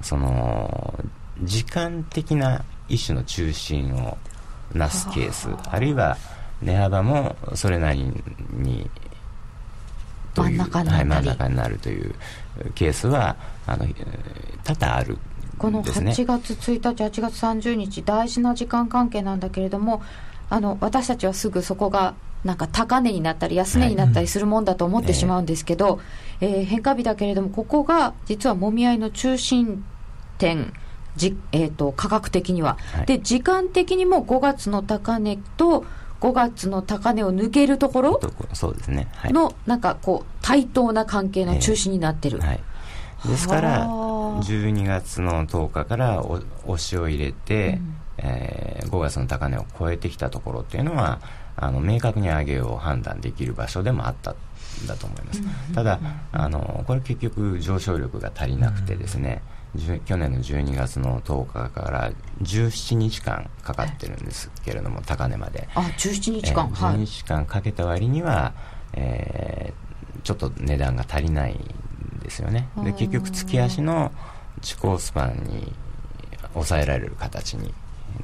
[0.00, 1.04] その
[1.42, 4.16] 時間的な一種の中心を
[4.72, 5.48] なすケース。
[5.70, 6.16] あるいは
[6.62, 8.10] 値幅もそれなり
[8.52, 8.90] に
[10.36, 11.10] という真ん中になったり。
[11.10, 12.14] はい、真ん中になるという
[12.74, 15.16] ケースはあのえー多々ある
[15.58, 16.10] このですね。
[16.10, 20.02] 8月1日、8月30日、大事な時間関係なんだけれども、
[20.50, 26.00] あの私たちはすぐそこがなんか高値になったり、安値になったりするもんだと思ってしまうんですけど、
[26.40, 29.84] えー変化日だけれども、ここが実はもみ合いの中心
[30.38, 30.72] 点、
[31.16, 33.06] じえー、と価格的には、はい。
[33.06, 35.86] で、時間的にも5月の高値と
[36.30, 39.08] 5月の高値を抜けるところとこそうですね。
[39.12, 39.32] はい。
[39.32, 42.40] の、なんかこう、対等な関係の中心になってる。
[42.40, 42.60] はい、
[43.26, 44.42] ですからはあ。
[44.42, 47.80] 12月の10日からお押しを入れて、
[48.18, 51.20] えー5月の高値を超えてきたところっていうのは
[51.56, 54.36] あの明確に上げを判断できる場所でもあったん
[54.86, 55.42] だと思います、
[55.74, 56.00] ただ
[56.32, 59.55] あのこれ結局上昇力が足りなくてですね、じゅ
[60.04, 62.10] 去年の12月の10日から
[62.42, 65.68] 17日間かかってるんですけれども高値まで。
[65.74, 67.06] あ、17日間、えー12はい。
[67.06, 68.52] 日間かけた割には、
[68.94, 69.86] えー
[70.22, 72.68] ちょっと値段が足りないんですよね。
[72.78, 74.10] でうん結局月足の
[74.60, 75.72] 地高スパンに
[76.54, 77.72] 抑えられる形に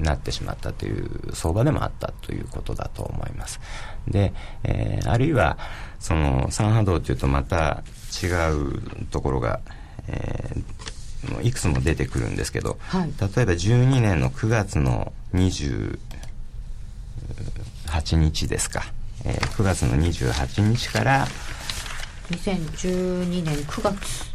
[0.01, 3.61] なってしまったという相場でもあったということだと思います。
[4.09, 4.33] で、
[4.65, 5.57] えーあるいは
[6.01, 7.85] その三波動というとまた
[8.21, 9.61] 違うところが、
[10.09, 10.82] えー
[11.43, 13.11] いくつも出てくるんですけど、はい。
[13.21, 15.99] 例えば12年の9月の20
[17.87, 18.85] 8日ですか、
[19.25, 21.27] えー9月の28日から
[22.31, 24.33] 2012年9月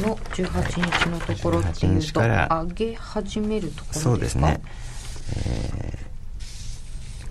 [0.00, 4.00] の18日のところっていう18日と上げ始めるところですか？
[4.00, 4.60] そうですね、
[5.36, 6.04] えー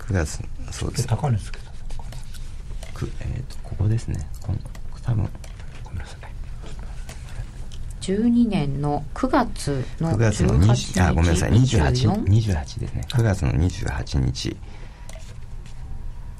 [0.04, 0.38] 9月
[0.70, 1.06] そうです。
[1.06, 1.72] 高値つけたの
[2.04, 4.28] かなくえーとここですね。
[4.42, 4.58] この
[5.02, 5.30] 多分
[8.04, 11.52] 12年の9月の9月の18 20日あごめんなさい。
[11.52, 13.06] 28 24 28ですね。
[13.08, 14.56] 9月の28日。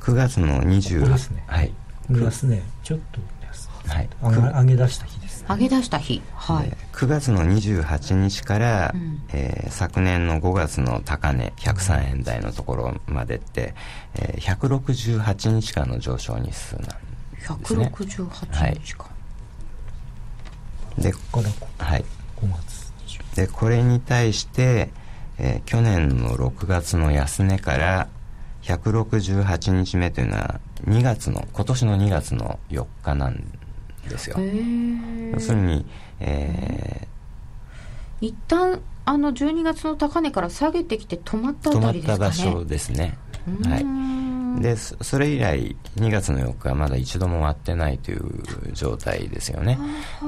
[0.01, 1.45] 9月の20ここですね。
[1.47, 1.73] はい。
[2.11, 4.09] グラスねちょっと安はい。
[4.23, 5.47] 上げ上げ出した日ですね。
[5.49, 6.23] 上げ出した日。
[6.35, 6.69] はい。
[6.69, 9.23] で9月の28日から、うん。
[9.33, 13.75] えー昨年の5月の高値103円台のところまでって、
[14.15, 17.91] えー168日間の上昇日数なんですね。
[17.93, 19.07] 168日間、
[20.99, 22.05] でここからこはい。
[22.41, 22.93] 5月。
[23.35, 24.91] 20でこれに対して、
[25.39, 28.09] えー去年の6月の安値から
[28.63, 33.45] 168日目というのは2月の今年の2月の4日なん
[34.09, 34.37] ですよ。
[34.39, 35.85] 要するに、
[36.21, 37.09] え
[38.21, 42.31] 一旦あの12月の高値から下げてきて止まったー止まあたりですかね。
[42.31, 43.19] った場所ですね。
[43.65, 43.85] はい。
[43.85, 44.14] ん
[44.61, 49.79] でそそれ以来2月の4日はまだ一度も割ってないという状態ですよね。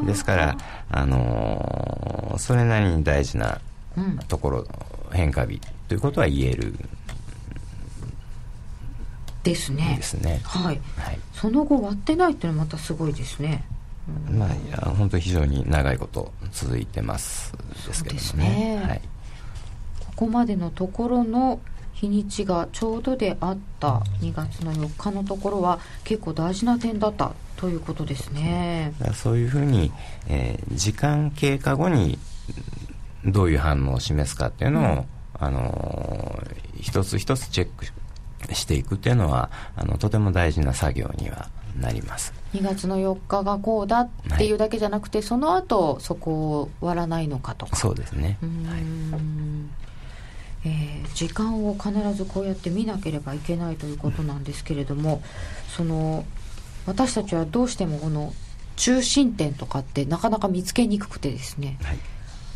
[0.05, 0.57] ですから、
[0.91, 3.61] あのーそれなりに大事な
[3.97, 4.19] うん。
[4.29, 4.65] ところ
[5.11, 6.75] 変化日ということは言える。
[9.43, 9.95] ですね。
[9.97, 10.41] ですね。
[10.45, 10.81] はい。
[10.99, 11.19] はい。
[11.33, 13.65] その後割ってないっていうのはまたすごいですね。
[14.31, 17.53] まあ、いや本当に非常に長いこと続いてます
[17.87, 18.77] ですけどね。
[18.77, 18.83] ね。
[18.85, 19.01] はい。
[20.01, 21.61] ここまでのところの
[21.97, 28.93] 日にちがちょうどであった2月の4日のところは結構大事な点だったということですね。
[29.15, 29.91] そういうふうに、
[30.29, 32.19] えー時間経過後に
[33.25, 35.07] どういう反応を示すかっていうのを、
[35.39, 37.87] あのー一つ一つチェック
[38.55, 41.49] していくっていうのはあのとても大事な作業には
[41.81, 42.35] なります。
[42.53, 47.75] 2月の4日がこうだっていうだけじゃなくて、その後そこを割らないのかとか。
[47.75, 49.71] そうですね、うーん
[50.67, 55.23] えー時間を必ずこうやって見なければいけないということなんですけれども、
[55.75, 56.27] その
[56.85, 58.35] 私たちはどうしてもこの
[58.77, 61.99] 中心点とかってなかなか見つけにくくてですね、はい。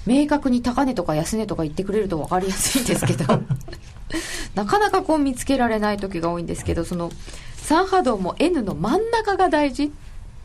[0.06, 3.24] 明確に高値とか安値とか言ってくれると分かりやすいんですけど
[4.54, 7.10] なかなかこう見つけられない時が多いんですけどその
[7.56, 9.90] 三波動も N の真ん中が大事っ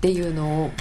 [0.02, 0.72] ていうのを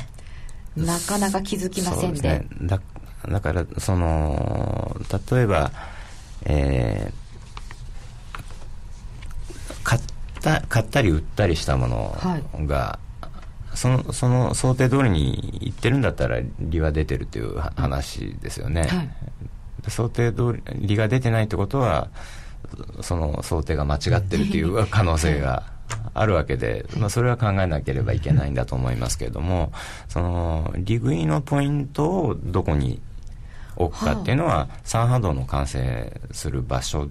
[0.77, 2.47] なかなか気づきませんでそうですね。
[2.63, 2.81] だ
[3.29, 4.97] だからその
[5.33, 5.71] 例えば
[6.45, 7.25] えー
[9.83, 10.03] 買っ
[10.41, 12.17] た買ったり売ったりしたもの
[12.67, 12.99] が、
[13.75, 19.09] そのその想定通りにいってるんだったら利は出てるというは話ですよね、はい。
[19.83, 22.09] で想定通り利が出てないってことは
[23.03, 25.65] その想定が間違ってるという可能性が
[26.15, 29.73] あるわけで、まあ、それは考えなければいけないんだと思いますけれども、
[30.09, 33.01] その、利食いのポイントをどこに
[33.77, 37.09] 置くかっていうのは、三波動の完成する場所っ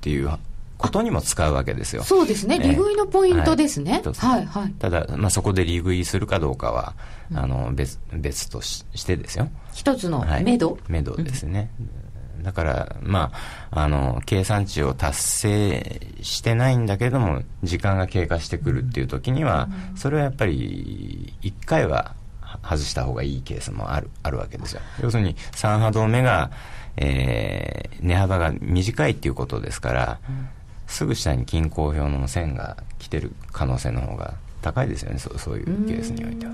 [0.00, 0.30] ていう
[0.76, 2.02] ことにも使うわけですよ。
[2.02, 2.58] そうですね。
[2.58, 4.02] 利食いのポイントですね。
[4.18, 6.94] はい、はい、ただ、まあ、そこで利食いするかどうかは、
[7.30, 9.48] うん、あの、別、別とししてですよ。
[9.72, 11.70] 一つの目処、はい、目処ですね。
[12.36, 13.32] うん、だから、ま
[13.70, 22.14] あ、あの、計算値を達成してないんだけども、時間が経過してくるっていう時には、うん、それはやっぱり、一回は
[22.64, 24.80] 外した方がいいケースもある、あるわけですよ。
[25.02, 26.50] 要するに、3波動目が、
[26.96, 30.20] えー、値幅が短いっていうことですから、
[30.86, 36.52] すぐ下に均衡表の線が来てる可能性の方が高いですよねそそういうケースにおいては。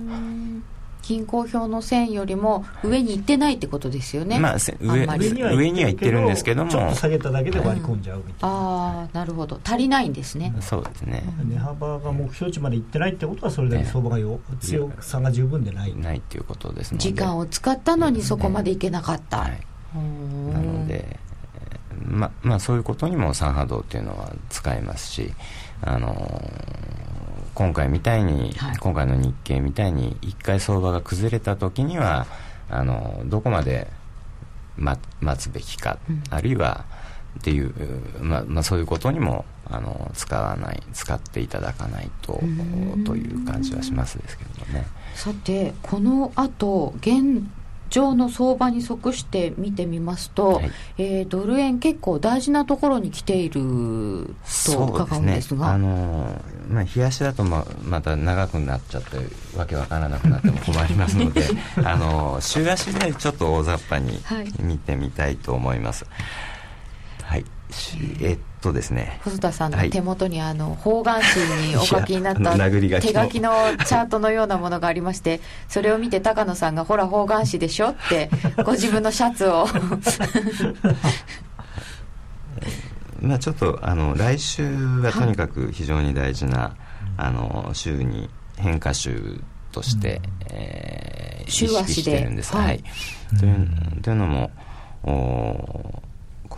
[1.02, 5.06] 均衡表の線よりも上に行ってないってことですよね、まあ、上
[5.54, 6.70] 上には行ってるんですけども。
[6.70, 8.64] ちょっと下げただけで割り込んじゃうみたいな、うん、
[9.00, 9.60] ああなるほど。
[9.64, 10.54] 足りないんですね。
[10.60, 11.22] そうですね。
[11.44, 15.96] 値幅が目標値まで行ってないってことはそれだけ相場がよ、ね、強さが十分でない。
[15.96, 17.02] ないっていうことですので。
[17.02, 19.60] 時間を使ったのにそこまでいけなかった、ね
[19.94, 21.18] はい、なので
[22.06, 25.32] ままあ、そういうことにも三波動っていうのは使えますし、
[25.82, 27.09] あのー、
[27.60, 32.26] 今回みたいに、はい、今回の日経みたいに一回相場が崩れた時には
[32.70, 33.86] あのどこまで
[34.78, 34.98] 待
[35.36, 36.86] つべきか、うん、あるいは
[37.38, 37.74] っていう、
[38.22, 42.40] まあまあ、そういうことにもあの使わない使っていただかないと
[43.04, 44.86] という感じはしますですけどね。
[45.14, 47.46] さてこの後現
[47.90, 55.66] 上の相場に即して見てみますと、はい、えー、ドル円結構大事なところに来ていると伺うんですが。
[55.66, 59.18] ね、あのまあ、冷やしだとままた長くなっちゃって
[59.56, 61.42] わけわからなくなっても困りますので
[61.84, 64.20] あの週足でちょっと大雑把に
[64.60, 66.04] 見てみたいと思います。
[66.04, 66.14] はい、
[68.20, 69.20] えっとですね。
[69.24, 72.52] 細田さんの手元にあの方眼紙にお書きになった
[73.00, 73.52] 手書きの
[73.86, 78.30] チャートのようなものがありましてそれを見て高野さんが「ほら方眼紙でしょ」って
[78.64, 79.66] ご自分のシャツを。
[83.20, 84.64] まあちょっとあの来週
[85.02, 86.74] はとにかく非常に大事な、
[87.18, 92.56] あの週に変化週として、うん、えー、意識してるんです。
[92.56, 92.82] はい、はい、
[93.38, 93.68] という
[94.02, 94.50] というのも
[95.02, 96.02] お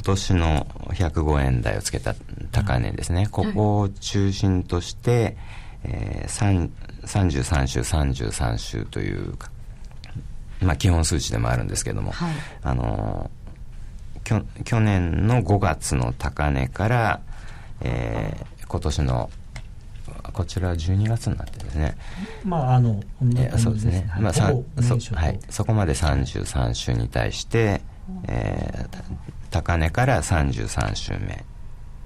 [0.05, 2.17] 今年の105円台をつけた
[2.51, 5.37] 高値ですね、ここを中心として、
[5.85, 6.69] えー、
[7.05, 9.35] 33週33週という
[10.61, 13.31] まあ、基本数値でもあるんですけども、はい、あの
[14.25, 17.21] きょ去年の5月の高値から、
[17.81, 19.31] えー、今年の
[20.33, 21.97] こちらは12月になってですね。
[22.45, 23.01] まあ、あの、
[23.37, 24.11] えそうですね。
[24.19, 25.41] まあ、そ、はい。
[25.49, 27.83] そこまで33週に対して、
[28.29, 31.45] えー、高値から33週目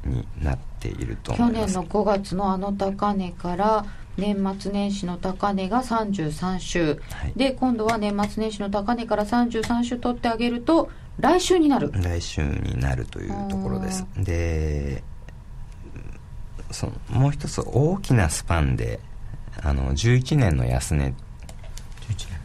[0.04, 11.90] になっていると去年の5月のあの高値から年末年始の高値が33週、はい、で今度は年末年始の高値から33週取ってあげると来週になる。
[11.92, 14.06] 来週になるというところです。
[14.18, 15.02] で
[16.70, 19.00] そのもう一つ大きなスパンで
[19.62, 21.14] あの11年の安値。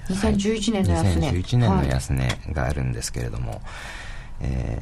[0.09, 3.61] 2011年の安値、はい、2011年の安値があるんですけれども、はい
[4.41, 4.82] え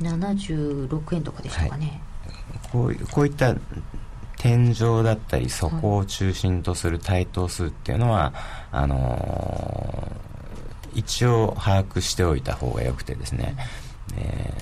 [0.00, 3.56] ー、76円とかでしたかね、はい、こうこういった
[4.38, 8.34] 天井だったりそこを中心とする対等数っていうのは、
[8.72, 13.56] あのー、一応把握しておいた方がよくてですね、
[14.16, 14.52] え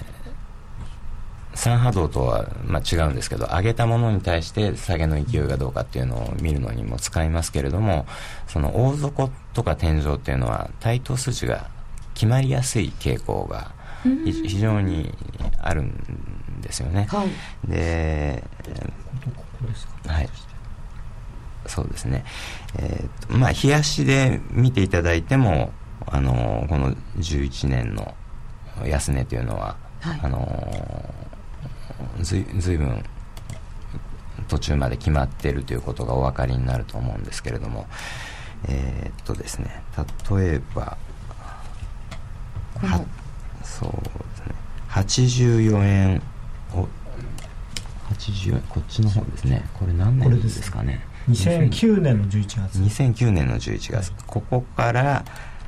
[1.55, 8.05] ー、三波動とは、まあ、違うんですけど上げたものに対して下げの勢いがどうかっていうのを見るのにも使いますけれども
[8.49, 11.71] その大底とか天井っていうのは対等数値が
[12.13, 15.13] 決まりやすい傾向が非常に
[15.59, 17.07] あるんですよね。
[17.11, 18.45] はい、で、
[20.07, 20.29] はい。
[21.67, 22.25] そうですね。
[22.79, 25.73] えー、とまあ、冷やしで見ていただいても、
[26.07, 28.15] あのこの11年の
[28.87, 31.15] 安値というのは、はい、あの
[32.21, 33.05] ずいずいぶん
[34.49, 37.87] 途中まで決まっているということがお分かりになると思うんですけれども、
[38.69, 39.83] えー、っとですね、
[40.31, 40.97] 例えば、
[43.71, 43.99] そうで
[44.37, 44.55] すね。
[44.89, 46.23] 84円
[46.75, 46.89] を
[48.13, 49.65] 80円こっちの方ですね。
[49.75, 51.01] これ何年ですかね。
[51.29, 52.79] 2009年の11月。
[52.81, 55.25] 2009年の11月、はい、ここから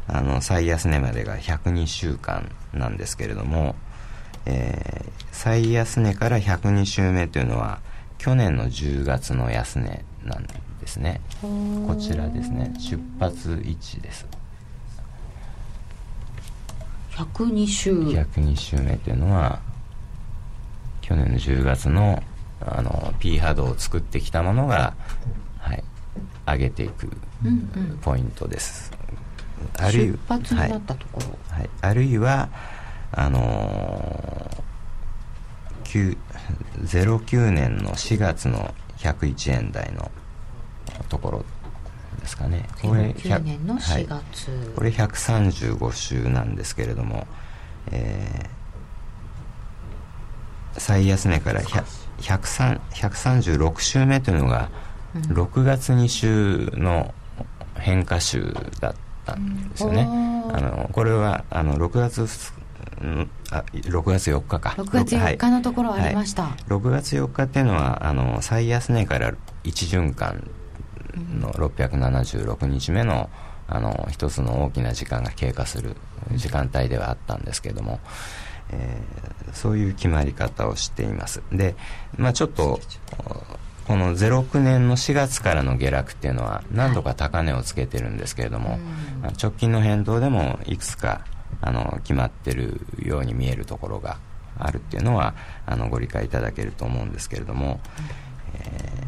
[0.09, 3.76] あの最安値までが102週間なんですけれども、
[4.46, 7.80] えー、最安値から102週目というのは
[8.18, 11.20] 去年の10月の安値なんですね。
[11.40, 12.74] こちらですね。
[12.78, 14.26] 出発位置です
[17.22, 19.60] 102週102週目というのは
[21.00, 22.22] 去年の10月の
[22.64, 24.94] あの P 波動を作ってきたものが、
[25.58, 25.82] はい、
[26.46, 27.10] 上げていく
[28.02, 28.92] ポイントです。
[29.78, 32.48] あるいは、発になったところ、はい、はい、あるいは
[33.12, 36.16] あのー、
[36.76, 40.10] 09年の4月の101円台の
[41.08, 41.44] ところ
[42.22, 42.68] ですかね。
[42.80, 44.22] これ9年の4月、はい、
[44.74, 47.26] これ135週なんですけれども、
[47.90, 54.70] えー、最安値から136週目というのが
[55.14, 57.12] 6月2週の
[57.76, 58.94] 変化週だっ
[59.26, 60.06] たんですよね、う
[60.52, 62.22] ん、あのこれはあの6月
[63.50, 64.74] あ6月4日か。
[64.78, 70.48] 6月4日のところありました、はい、6月4日っていうのはあの最安値から1循環
[71.16, 73.30] の676日目の
[73.68, 75.96] あの一つの大きな時間が経過する
[76.34, 78.00] 時間帯ではあったんですけれども、
[78.70, 81.42] えー、そういう決まり方をしています。
[81.50, 81.74] で、
[82.18, 82.80] まあ、ちょっと
[83.86, 88.80] この06年の4月からの下落っていうのは何度か高値をつけてるんですけれども、はい、
[89.40, 91.24] 直近の変動でもいくつか
[91.60, 94.18] あの決まってるように見えるところが
[94.58, 95.34] あるっていうのは
[95.66, 97.80] あのご理解いただけると思うんですけれども、
[98.54, 99.04] え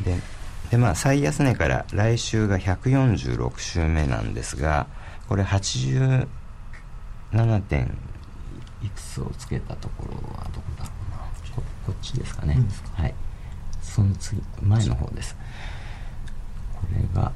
[0.00, 0.39] ー、で
[0.70, 4.86] でまあ最安値から来週が146週目なんですが
[5.28, 6.26] これ87
[7.68, 7.96] 点
[8.82, 11.18] いくつをつけたところはどこだろうな。
[11.54, 12.68] ここっちですかね、うん、
[13.02, 13.14] はい。
[13.82, 15.36] その次前の方です。
[16.74, 17.32] これが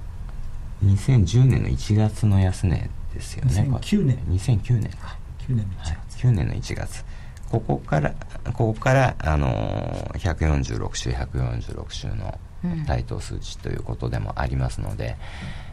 [0.84, 3.68] 2010年の1月の安値ですよね。
[3.70, 4.16] 2009年。
[4.28, 5.18] 2009年か。
[5.46, 7.04] 9年の1月、はい、9年の1月。
[7.50, 8.14] ここから
[8.52, 12.38] ここからあの146週146週の
[12.86, 15.16] 対等数値ということでもありますので、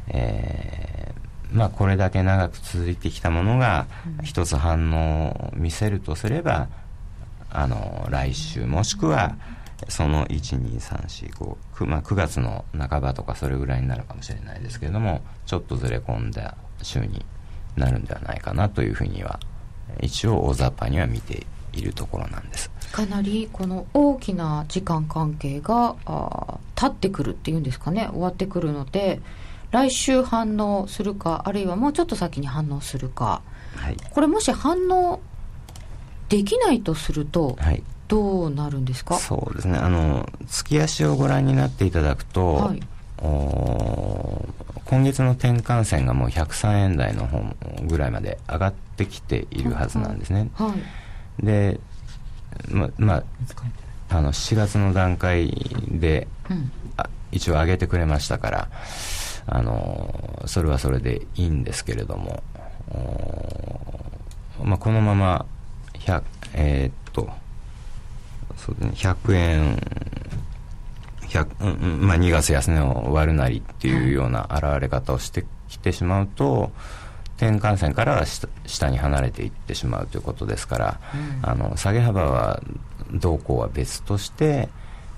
[0.08, 3.88] うん、えー、まあ、これだけ長く続いてきたものが
[4.24, 6.68] 一つ反応を見せるとすれば
[7.50, 9.36] あの来週もしくは
[9.90, 17.26] その12345、まあ、9月の半ばとかそれぐらいになるかもしれないですけれどもちょっとずれ込んだ週に
[17.76, 19.40] なるんではないかなというふうには
[20.02, 22.70] 一応大雑把には見ているところなんです。
[22.92, 28.10] かなりこの大きな時間関係があ立ってくるっていうんですかね。
[28.12, 29.22] 終わってくるので
[29.72, 33.42] 来週反応するかあるいはもうちょっと先に反応するか、
[33.76, 35.22] はい、これもし反応
[36.28, 39.18] できないとすると、はい、どうなるんですか？
[39.18, 39.78] そうですね。
[39.78, 42.82] あの月足をご覧になっていただくと、はい、
[44.86, 47.42] 今月の転換線がもう103円台の方
[47.88, 50.50] ぐらいまで上がってきているはずなんですね。
[50.56, 50.80] はいはい、
[51.40, 51.80] で
[52.70, 53.24] ままあ
[54.10, 55.50] あの7月の段階
[55.88, 58.68] で、うん、あ一応上げてくれましたから
[59.46, 62.44] あのそれはそれでいいんですけれども、
[64.62, 65.46] まあ、このまま
[65.94, 66.24] 100
[66.54, 67.30] えー、っと
[68.58, 69.78] そうね、100円
[71.62, 76.72] うんうんまあ、2月安値を割るなりっていうような現れ方をしてきてしまうと
[77.42, 78.26] 転換線からは
[78.68, 81.00] 下に離れていってしまうということですから、
[81.44, 82.62] うん、あの下げ幅は
[83.14, 84.70] 動向は別として、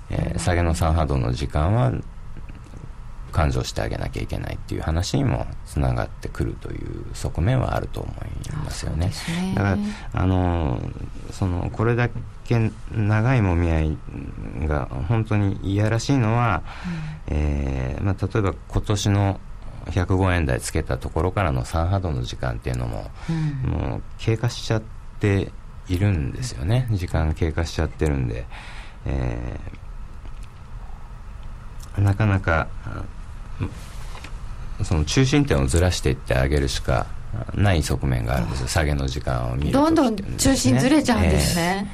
[0.08, 1.92] えー、下げの3波動の時間は
[3.30, 9.08] 勘定してあげなきゃいけないっていう話にもつながってくるという側面はあると思いますよね。
[9.08, 9.12] ね。
[9.54, 9.78] だから
[10.12, 10.80] あの
[11.32, 12.08] そのこれだ
[12.44, 13.98] け長いもみ合い
[14.66, 16.62] が本当にいやらしいのは、
[17.28, 19.40] うん、えー、まあ、例えば今年の
[19.86, 24.82] 105円台つけたところからの3波動の時間っていうのも、うん、もう経過しちゃっ
[25.20, 25.52] て
[25.88, 26.88] いるんですよね。
[26.90, 28.46] 時間経過しちゃってるんで、
[29.06, 32.68] えー、なかなか
[34.82, 37.06] その中心点をずらしていってあげるしか
[37.54, 38.68] ない側面があるんですよ。
[38.68, 41.86] 下げの時間を見ると、ね、どんどん中心ずれちゃうんですね、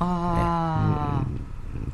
[0.00, 1.36] えー、ああ、ね、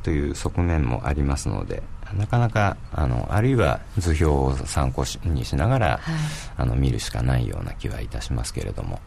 [0.03, 1.83] という側面もありますので
[2.15, 6.15] なかなかあのあるいは図表を参考にしながら、はい、
[6.57, 9.01] あの見るしかないような気はいたしますけれども、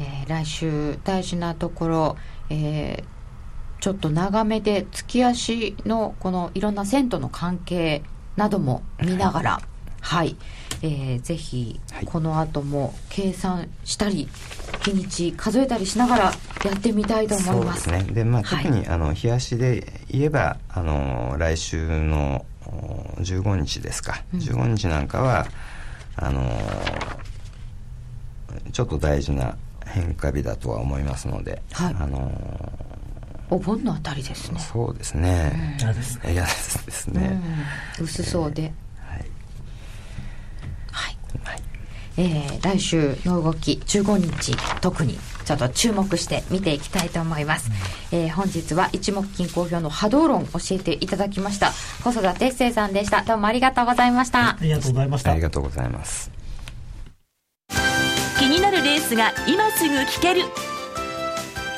[0.00, 2.16] えー、来週大事なところ、
[2.50, 8.02] えー、ちょっと長めで月足のこのいろんな線との関係
[8.36, 9.60] なども見ながら、
[10.00, 10.36] はい、
[10.82, 14.28] えー、ぜひこの後も計算したり、
[14.84, 16.24] 日にち数えたりしながら
[16.64, 17.84] やってみたいと思います。
[17.84, 18.12] そうですね。
[18.12, 22.44] で、まあ、特に、あの冷やしで言えばあの来週の
[23.20, 25.46] 15日ですか、うん、15日なんかは
[26.16, 26.50] あの
[28.72, 29.56] ちょっと大事な
[29.86, 32.32] 変化日だとは思いますので、はい、あの
[33.48, 34.60] お盆のあたりですね。
[34.60, 35.76] そうですね。
[35.78, 36.32] 嫌、うん、ですね。
[36.32, 37.40] 嫌ですね、
[37.98, 38.72] うん、薄そうで、えー、
[41.44, 41.62] はい、はい、
[42.18, 47.70] えー、来週の動き15日特にちょっと注目して見ていきたいと思います、
[48.12, 48.18] うん。
[48.18, 51.72] えー、本日は一目金好評の波動論教えていただきました。
[52.02, 53.22] 細田哲生さんでした。
[53.22, 54.50] どうもありがとうございました。
[54.50, 55.32] ありがとうございました。
[55.32, 56.30] ありがとうございます。
[58.38, 60.42] 気になるレースが今すぐ聞ける。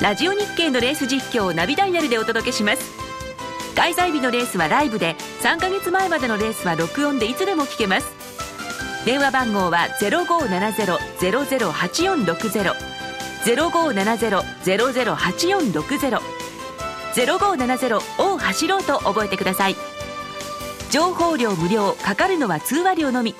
[0.01, 3.09] ラジオ日経のレース実況をナビダイヤルでお届けします。
[3.79, 8.11] 開催日のレースはライブで3ヶ月前までのレースは録音でいつでも聞けます
[9.05, 12.73] 電話番号は0570-008460
[13.45, 16.19] 0570-008460
[17.13, 19.75] 0570を走ろうと覚えてください。
[20.91, 23.35] 情報量無料かかるのは通話料のみ。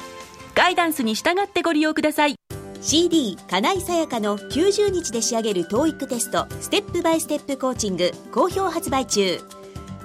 [0.55, 2.35] ガイダンスに従ってご利用ください。
[2.81, 9.39] CD 金井さやかの90日で仕上げる TOEIC テストステップバイステップコーチング好評発売中。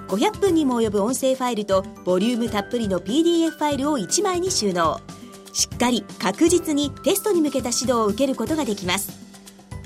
[0.09, 4.99] 500分にも及ぶ音声ファイルとボリュームたっぷりの PDF ファイルを1枚に収納。
[5.55, 9.17] しっかり確実にテストに向けた指導を受けることができます。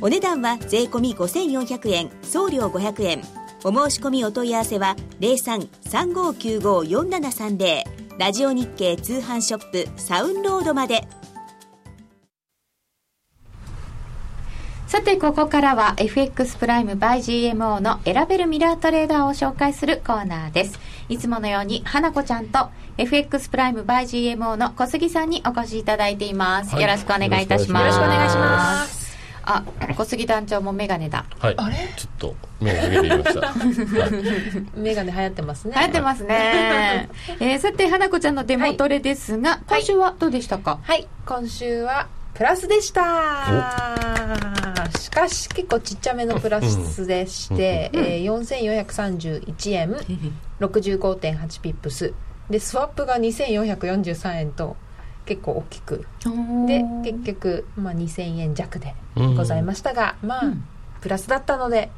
[0.02, 3.22] お値段は税込5400円送料500円。
[3.64, 7.84] お申し込みお問い合わせは0335954730
[8.18, 11.08] ラジオ日経通販ショップサウンロードまで。
[14.88, 20.80] さて、ここからは FX プライム by GMO の選べるミラートレーダーを紹介するコーナーです。
[21.10, 26.74] いつものように、花子ちゃんと FX プライム by GMO の小杉さんにお越しいただいています。
[26.76, 27.84] はいよろしくお願いいたします。。
[27.84, 29.64] よろしくお願いしますあ、
[29.97, 31.26] 小杉団長もメガネだ。
[31.39, 31.55] はい。
[31.97, 33.47] ちょっと目がかけてみました。
[33.47, 33.55] は
[34.76, 35.74] いメガネ流行ってますね。
[35.76, 37.10] 流行ってますね。
[37.41, 44.90] えーさて、花子ちゃんのデモトレですが、今週はどうでしたか、はい、今週はプラスでした。
[44.98, 49.92] しかし結構ちっちゃめのプラスでして、えー、4431円、
[50.60, 52.14] 65.8ピップス。
[52.50, 54.78] で、スワップが2443円と
[55.26, 56.06] 結構大きく。
[56.68, 58.96] で、結局、まあ2000円弱で
[59.36, 60.64] ございましたが、まあ、うん
[61.02, 61.90] プラスだったので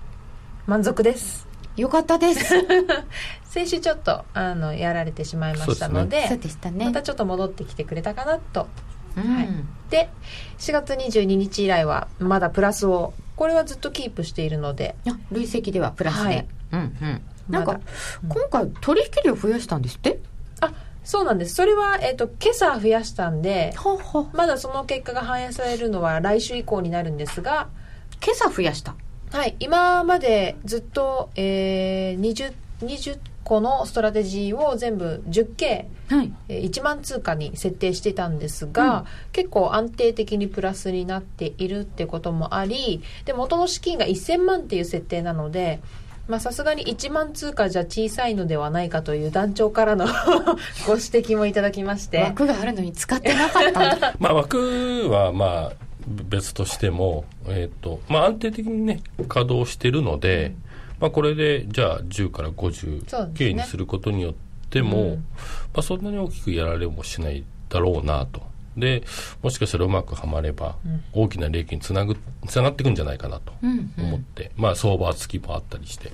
[0.68, 1.48] 満足です。
[1.76, 2.54] よかったです。
[3.46, 6.28] 先週ちょっとあのやられてしまいましたので
[6.70, 6.86] ね。
[6.86, 8.68] またちょっと戻ってきてくれたかなと
[9.18, 9.50] うんはい。
[9.90, 10.10] で
[10.60, 16.22] 4月22日以来はまだプラスをこれはずっとキープしているのであ累積ではプラスで。
[16.24, 16.48] はい。
[16.74, 17.22] うんうん。
[17.50, 17.84] なんかまだ、
[18.30, 20.20] 今回取引量増やしたんですって？
[20.62, 20.72] あ
[21.04, 21.56] そうなんです。
[21.56, 23.74] それは、えっと今朝増やしたんで
[24.34, 27.68] まだその結果が反映されるのは来週以降になるんですが
[28.24, 28.96] 今朝増やした。
[29.32, 29.56] はい。
[29.60, 33.18] 今までずっと、えー、20, 20
[33.52, 36.34] 個のストラテジーを全部 10K はい。
[36.48, 45.82] えー1万通貨に設定してたんですが、結構安定的にプラスになっているってこともありで元の資金が1000万っていう設定なので
[46.28, 50.06] まあさすがに1万通貨じゃ小さいのではないかという団長からの
[50.88, 54.16] ご指摘もいただきまして枠があるのに使ってなかった。
[54.20, 55.74] まあ枠はまあ
[56.08, 60.54] 別としても、えっ、と、まあ安定的にね、稼働してるので、
[61.02, 63.64] まあこれでじゃあ10からそうです 50K ね。
[63.64, 64.34] にすることによっ
[64.70, 65.16] ても、うん。
[65.16, 65.22] ま
[65.78, 68.42] あそんなに大きくやられもしないだろうなと。
[68.78, 69.04] で、
[69.42, 70.78] もしかしたらうまくはまれば、
[71.12, 72.16] 大きな利益につなぐ、
[72.48, 74.06] つながっていくんじゃないかなとうんうん。
[74.06, 76.12] 思って、まあ相場付きもあったりして。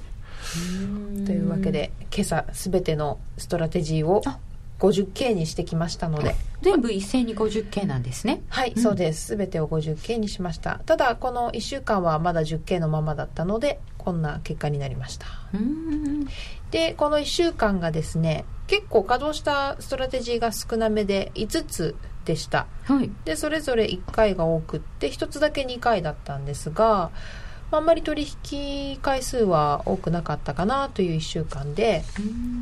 [1.25, 4.39] というわけで今朝全てのストラテジーをあ
[4.80, 8.41] 50K にしてきましたので全部一斉に 50K なんですね。
[8.49, 16.28] はい、そうです全てを 50K にしましたただこの1週間はまだ 10K のままだったのでこんな結果になりましたうん。
[16.71, 23.11] でこの1週間がですね結構稼働したストラテジーが少なめで5つでしたはい。
[23.25, 27.11] でそれぞれ1回が多くって1つだけ2回だったんですが
[27.70, 32.03] あんまり取引回数は多くなかったかなという1週間で。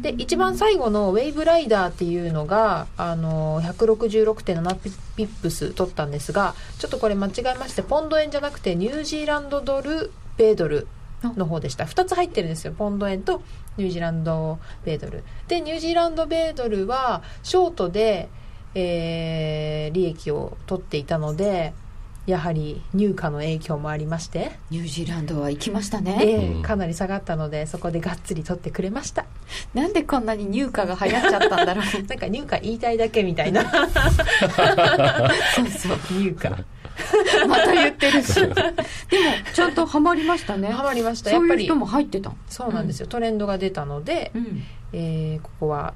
[0.01, 10.87] で一番最後のウェイブライダーっていうのがあの166.7ピピップス取ったんですがちょっとこれ間違えましてポンド円じゃなくてニュージーランドドル米ドル
[11.23, 11.85] の方でした。
[11.85, 12.73] 2つ入ってるんですよ。
[12.73, 13.41] ポンド円と
[13.77, 15.23] ニュージーランド米ドル。
[15.47, 18.29] でニュージーランド米ドルはショートで、
[18.73, 21.73] えー利益を取っていたので
[22.25, 26.13] やはり入荷の影響もありまして、ニュージーランドは行きましたえね。
[26.13, 26.17] う
[26.57, 29.25] んーかなり下がったのでそこでがっつり取ってくれました
[29.73, 30.99] なんでこんなに入荷が流行っ
[31.29, 31.85] ちゃったんだろう。
[32.07, 33.69] なんか入荷言いたいだけみたいなそ
[35.63, 35.97] うそう。
[36.19, 36.49] 入荷
[37.47, 38.35] また言ってるし。
[38.41, 38.55] でも、
[39.53, 40.71] ちゃんとハマりましたね。
[40.71, 42.31] ハマりましたやっぱりそういう人も入ってた。
[42.47, 44.63] そうなんですよ、トレンドが出たので、うん。
[44.93, 45.93] えーここは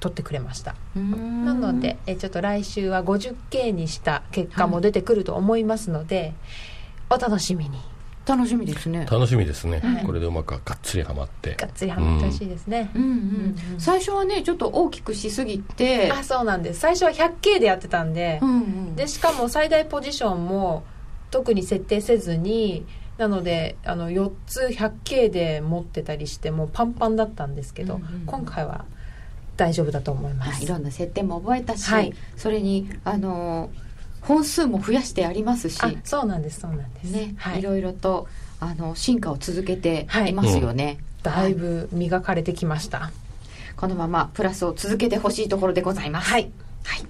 [0.00, 0.74] 取ってくれました。
[0.96, 6.34] ななので、えーちょっと来週は 50K にした結果も出てくると思いますので、
[7.10, 7.78] お楽しみに。
[8.26, 9.06] 楽しみですね。
[9.10, 9.80] 楽しみですね。
[9.80, 10.04] はい。
[10.04, 11.54] これでうまくがっつりはまって。
[11.54, 13.02] がっつりハマってほしいですね、うん。
[13.02, 16.10] うんうん最初はねちょっと大きくしすぎて。
[16.12, 16.80] あそうなんです。
[16.80, 18.96] 最初は 100K でやってたんで、うんうん。
[18.96, 20.84] でしかも最大ポジションも
[21.30, 22.86] 特に設定せずに
[23.18, 28.26] なのであの4つ 100K で持ってたりしてもうパンパンだったんですけど、うんうんうん。
[28.26, 28.84] 今回は
[29.60, 33.70] 大丈夫だと思います、いろんな設定も覚えたし、はいそれにあの
[34.22, 38.26] 本数も増やしてありますし、あそうなんですそうなんですね、、はいい、ろいろと
[38.58, 43.10] あの進化を続けていますよね、だいぶ磨かれてきました
[43.76, 46.30] このままプラスを続けてほしいところでございます。
[46.30, 46.50] はい。
[46.84, 47.06] はい。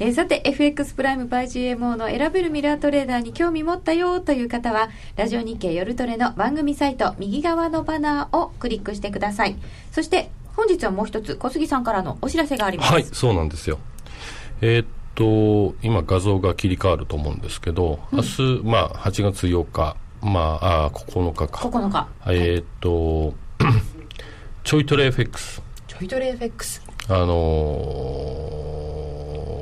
[0.00, 9.56] えーさて、FX プライム by GMO の選べるミラートレーダーに興味持ったよという方は、ラジオ日経夜トレの番組サイト右側のバナーをクリックしてください。
[9.92, 12.92] そして、本日はもう一つ、小杉さんからのお知らせがあります。
[12.92, 13.78] はい、そうなんですよ。
[14.60, 21.60] えーっと、今画像が切り替わると思うんですけど、明日、まあ、8月8日、まあ、あー9日か。
[21.60, 22.08] 9日。
[22.26, 23.34] えーっと、
[24.64, 25.62] ちょいトレ FX。
[25.86, 27.28] ちょいトレ FX あの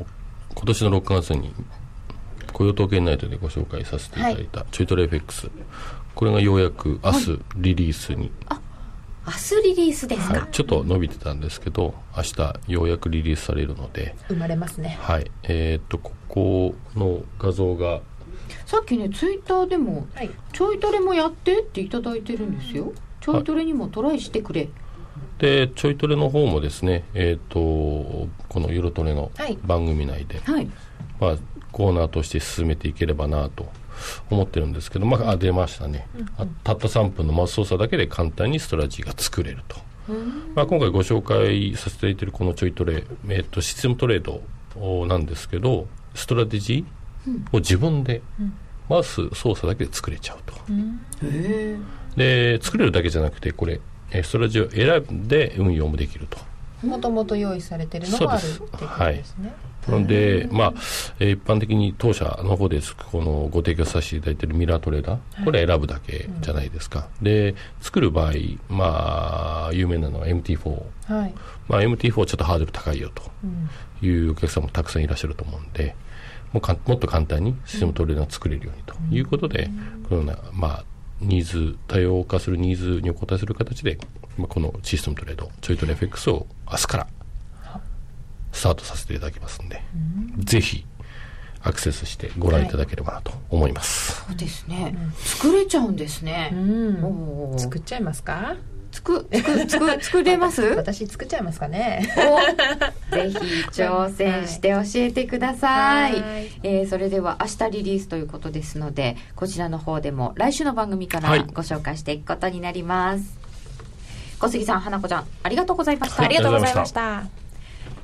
[0.02, 0.06] ー
[0.54, 1.52] 今年の6月に
[2.54, 5.50] 雇用統計ナイトでご紹介させていただいたちょいトレ FX、
[6.14, 8.32] これがようやく明日リリースに、
[9.26, 14.98] 明日リリースですか、はい、ちょっと伸びてたんですけど明日ようやくリリースされるので、生まれますね。
[15.00, 15.30] はい。
[15.42, 18.00] えーっとここの画像が。
[18.64, 20.30] さっきね、ツイッターでも、はい。
[20.52, 22.92] ちょいトレもやってっていただいてるんですよ。
[23.20, 24.68] ちょいトレにもトライしてくれ。
[25.38, 29.58] でちょいトレの方もですねえーっとこの「ゆるトレ」のはい。
[29.64, 30.68] 番組内で、はい。
[31.18, 31.36] まあ、
[31.72, 33.66] コーナーとして進めていければなと
[34.30, 36.06] 思ってるんですけど、まあ、あ出ましたね、
[36.38, 39.76] あたった3分のマウス操作だけで簡単にストラテジーが作れると、
[40.54, 48.22] まあ、今回ご紹介させていただいているこのちょいトレ、えっとシステムトレードなんですけどストラテジーを自分で
[48.88, 50.54] マウス操作だけで作れちゃうと、
[52.16, 53.80] で作れるだけじゃなくてこれ
[54.12, 56.38] えストラテジーを選んで運用もできると
[56.82, 59.52] もともと用意されてるのがあるってことですね。
[59.88, 60.72] なので、まあ、
[61.20, 62.80] えー一般的に当社の方で
[63.12, 67.08] このご提供させていただいているミラートレーダー、これは選ぶだけじゃないですか。
[67.22, 68.32] で、作る場合、
[68.68, 70.82] まあ、有名なのは MT4。
[71.06, 71.34] はい、
[71.68, 73.68] まあ、MT4 ちょっとハードル高いよとうん。
[74.06, 75.94] いうお客さんもたくさんいらっしゃると思うんで、
[76.52, 79.70] もうかもっと簡単にシステムトレーダーを作れるようにということで、
[80.08, 80.84] このような、まあ、
[81.20, 83.98] ニーズ、多様化するニーズにお応えする形で、
[84.36, 87.06] まあ、このシステムトレード、ちょいトレ FX を明日から
[88.52, 89.82] スタートさせていただきますんで、
[90.38, 90.84] ぜひ
[91.62, 94.24] アクセスしてご覧いただければなと思います。
[94.26, 94.96] そうですね。
[95.16, 96.50] 作れちゃうんですね。
[96.52, 98.56] うん作っちゃいますか？
[98.96, 100.62] つく、つく、つく、作れます？
[100.76, 102.40] 私作っちゃいますかねお
[103.14, 103.36] ぜひ
[103.72, 106.12] 挑戦して教えてください。
[106.12, 113.24] はいえーそれでは明日リリースということですので、こちらの方でも来週の番組からはいご紹介していくことになります。
[114.38, 116.22] 小杉さん、花子ちゃん、ありがとうございました。
[116.24, 117.24] ありがとうございました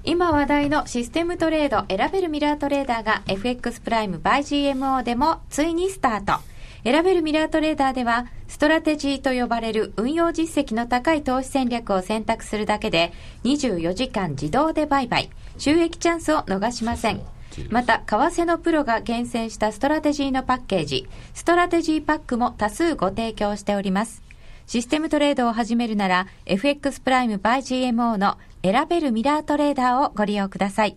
[0.05, 4.39] 今話題のシステムトレード選べるミラートレーダーが FX プライム by
[4.75, 6.41] GMO でもついにスタート。
[6.85, 13.13] 選べるミラートレーダーでは、ストラテジーと呼ばれる運用実績の高い投資戦略を選択するだけで、
[13.45, 17.21] 24時間自動で売買、収益チャンスを逃しません。
[17.71, 24.23] また、為替のプロが厳選したストラテジーのパッケージ、ストラテジーパックも多数ご提供しております。
[24.67, 30.97] システムトレードを始めるなら、FX プライム by GMO の選べるミラートレーダーをご利用ください。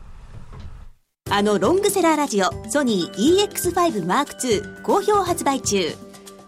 [1.33, 5.95] あのロングセラーラジオソニー EX5M2 好評発売中。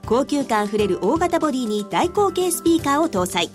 [0.05, 3.49] 高級感あふれる大型ボディに大口径スピーカーを搭載。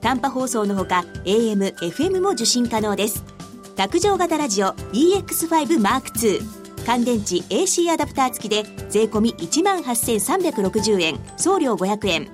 [0.00, 3.22] 短波放送のほか AM、FM も受信可能です。
[3.76, 6.40] 卓上型ラジオ EX5M2
[6.84, 11.20] 乾電池 AC アダプター付きで税込18,360円。
[11.36, 12.28] 送料500円。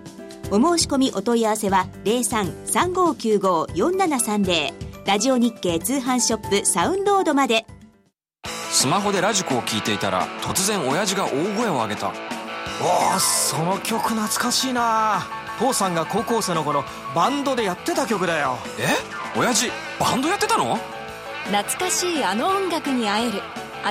[0.51, 4.73] お申し込みお問い合わせは03-3595-4730
[5.07, 7.67] ラジオ日経通販ショップサウンロードまで。
[8.79, 12.13] スマホでラジコを聞いていたら突然親父が大声を上げた。
[12.81, 15.27] おおその曲懐かしいな。
[15.59, 18.57] 父さんが高校生の頃バンドでやってた曲だよ。
[18.79, 18.87] え？
[19.37, 20.79] 親父バンドやってたの？
[21.47, 23.43] 懐かしいあの音楽に会える。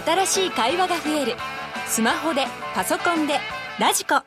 [0.05, 1.35] 新しい会話が増える。
[1.85, 3.41] スマホでパソコンで
[3.81, 4.21] ラジコ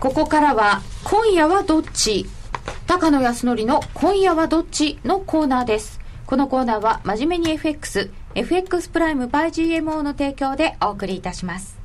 [0.00, 2.26] ここからは今夜はどっち？
[2.86, 5.98] 高野康則の今夜はどっちのコーナーです。
[6.26, 11.76] このコーナーは真面目に FX FX プライム by GMO の提供でお送りいたします。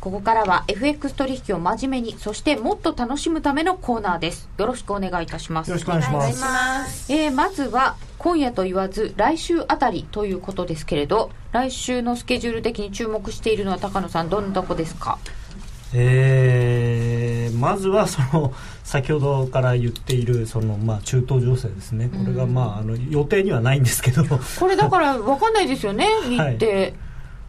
[0.00, 4.48] ここからは FX 取引を真面目にそしてもっと楽しむためのコーナーです。
[4.58, 5.68] よろしくお願いいたします。
[5.68, 7.12] よろしくお願いします。
[7.12, 15.18] えーまずは今夜と言わず来週あたりということですけれど来週のスケジュール的に注目しているのは高野さんどんなとこですか？
[15.94, 17.24] えー
[17.64, 26.06] まずはその先ほどから言っているその、まあ、中東情勢ですね、これが、まあ、あの予定にはないんですけど、これだから分かんないですよね。
[26.28, 26.94] 日程、はい。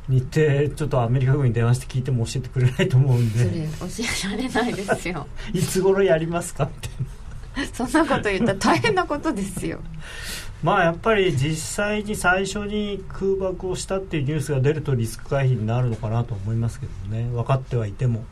[0.07, 3.85] 日程、ちょっとアメリカ軍に電話して聞いても教えてくれないと思うんそれで、教
[4.29, 5.27] えられないですよ。
[5.53, 6.89] いつ頃やりますかって。
[7.73, 9.79] そんなこと言ったら大変なことですよ。
[10.63, 17.29] まあやっぱり実際に最初に空爆をしたっていうニュースが出るとリスク回避になるのかなと思いますけどね。
[17.31, 18.23] 分かってはいても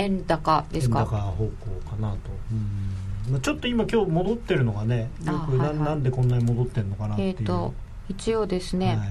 [0.00, 1.50] 円高です円か高方向
[1.90, 2.16] かなと。
[2.52, 3.32] うん。
[3.32, 5.78] まあちょっと今今日戻ってるのがねよくな,、あはいはい。
[5.78, 7.74] なんでこんなに戻ってるのかなっていう、えっ、と
[8.08, 9.08] 一応ですね、はい。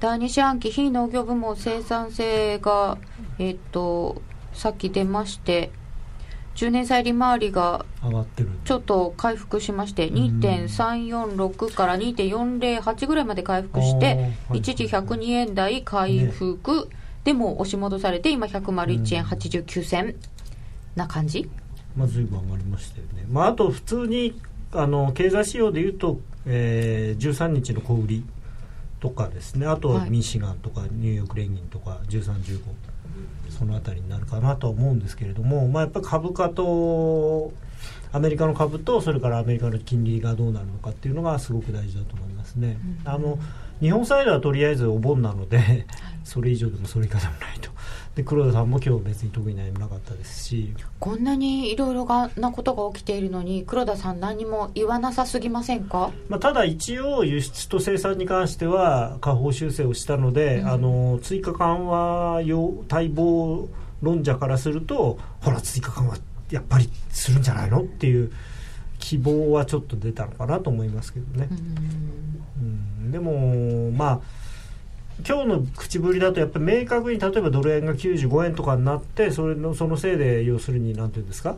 [0.00, 2.98] 第二四半期非農業部門生産性が
[3.38, 4.22] えっ、と
[4.52, 5.70] さっき出まして
[6.58, 8.50] 10年債利回りが上がってる。
[8.64, 16.88] ちょっと回復しまして2.346から2.408ぐらいまで回復して一時102円台回復、
[17.28, 20.14] でも押し戻されて今101円89銭。
[20.96, 21.50] な感じ？
[21.94, 24.40] まあ、随分上がりましたよね、まあ、あと普通に
[24.72, 28.24] あの経済指標でいうと、えー、13日の小売り
[28.98, 29.66] とかですね。
[29.66, 30.10] あとはい。
[30.10, 32.60] ミシガンとかニューヨーク連銀とか1315
[33.50, 37.52] そのあたりになるかなとは思うんですけれども、まあ、やっぱり株価と
[38.10, 42.78] アメリカの株とそれからアメリカの金利がどうなるのかっていうのがすごく大事だと思いますね。
[43.04, 43.38] あの
[43.80, 45.86] 日本サイドはとりあえずお盆なので、
[46.24, 47.70] それ以上でもそれ以下でもないと。
[48.16, 50.74] で黒田さんも今日別に特に何もなかったですし。
[50.98, 52.04] こんなにいろいろ
[52.36, 56.10] なことが起きているのに黒田さん何も言わなさすぎませんか？
[56.28, 63.68] まあ、ただ一応輸出と生産に関しては下方修正をしたので、あの追加緩和用待望
[64.02, 66.16] 論者からするとほら追加緩和
[66.50, 67.82] やっぱりするんじゃないの？
[67.82, 68.32] っていう
[68.98, 71.48] 希望はちょっと出たのかなと思いますけどね、
[72.60, 73.10] うん。
[73.10, 74.20] でもまあ
[75.26, 81.56] 今日の口ぶりだとやっぱり明確に例えばドル円が95円とかになってそれのそのせいで要するに何ていうんですか？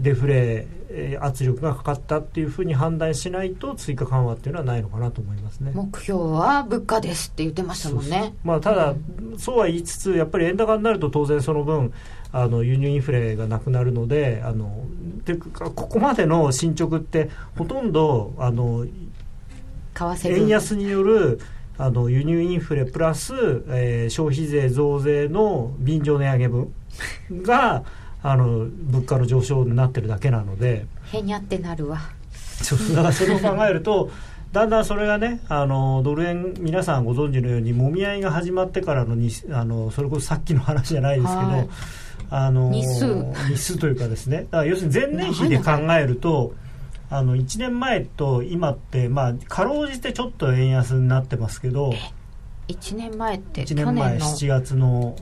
[0.00, 5.72] デフレえー圧力がかかったっていうふうに判断しないと追加緩和っていうのはないのかなと思いますね。
[5.74, 8.34] 目標は物価ですって言ってましたもんね。
[8.44, 8.94] まあ、ただ、
[9.36, 11.92] そうは言いつつやっぱり円高になると当然その分
[12.32, 14.84] あの輸入インフレがなくなるのであの
[15.24, 18.92] ていうかここまでの進捗ってほとんどあの為
[19.94, 21.40] 替分円安による
[21.78, 23.34] あの輸入インフレプラス、
[23.68, 26.72] えー消費税増税の便乗値上げ分
[27.42, 27.84] が
[28.28, 30.86] あの物価の上昇になってるだけなので。
[31.12, 32.00] へにゃってなるわ。
[32.60, 34.10] そうだから それを考えると
[34.52, 41.68] だんだんそれがねあのドル円皆さんご存知のようにもみ合いが始まってからのにあのそれこそさっきの話じゃないですけど、はい。
[42.28, 43.24] あの日数。
[43.48, 44.38] 日数というかですね。
[44.38, 46.52] だから要するに前年比で考えると
[47.08, 51.94] あの1年前と今って、まあ、かろうじてちょっと円安になってますけど
[52.68, 55.16] 1年前って1去年前年の7月の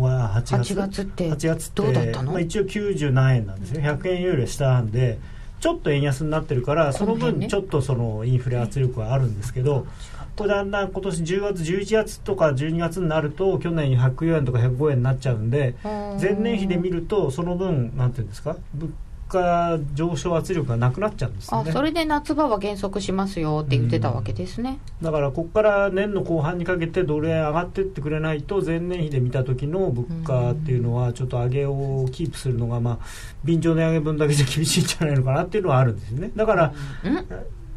[0.00, 2.32] は8月？8月って8月ってどうだったの？
[2.32, 3.88] まあ、一応90何円なんですね。
[3.88, 5.18] 100円よりは下なんで
[5.60, 9.86] ちょっと円安になってるからその分ちょっとそのインフレ圧力はあるんですけど
[10.36, 18.90] これだんだん今年10月11月とか12月になると去年104円とか105円になっちゃうんで前年比で見るとその分なんていうんですか物
[19.30, 21.70] 価上昇圧力がなくなっちゃうんですよね。
[21.70, 32.98] あそれで夏場は減速しますよって言ってたわけですね、だからここから年の後半にかけてドル円上がってってくれないと前年比で見た時の物価っていうのはちょっと上げをキープするのがまあ
[33.44, 36.30] 便乗値上げ分だけじゃ厳しいんじゃないのかなっていうのはあるんですよね。
[36.34, 36.74] だから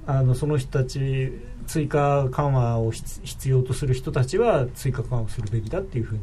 [0.06, 1.32] あのその人たち
[1.66, 6.22] 追加緩和を必必要とする人たちは追加緩和をするべきだっていうふうに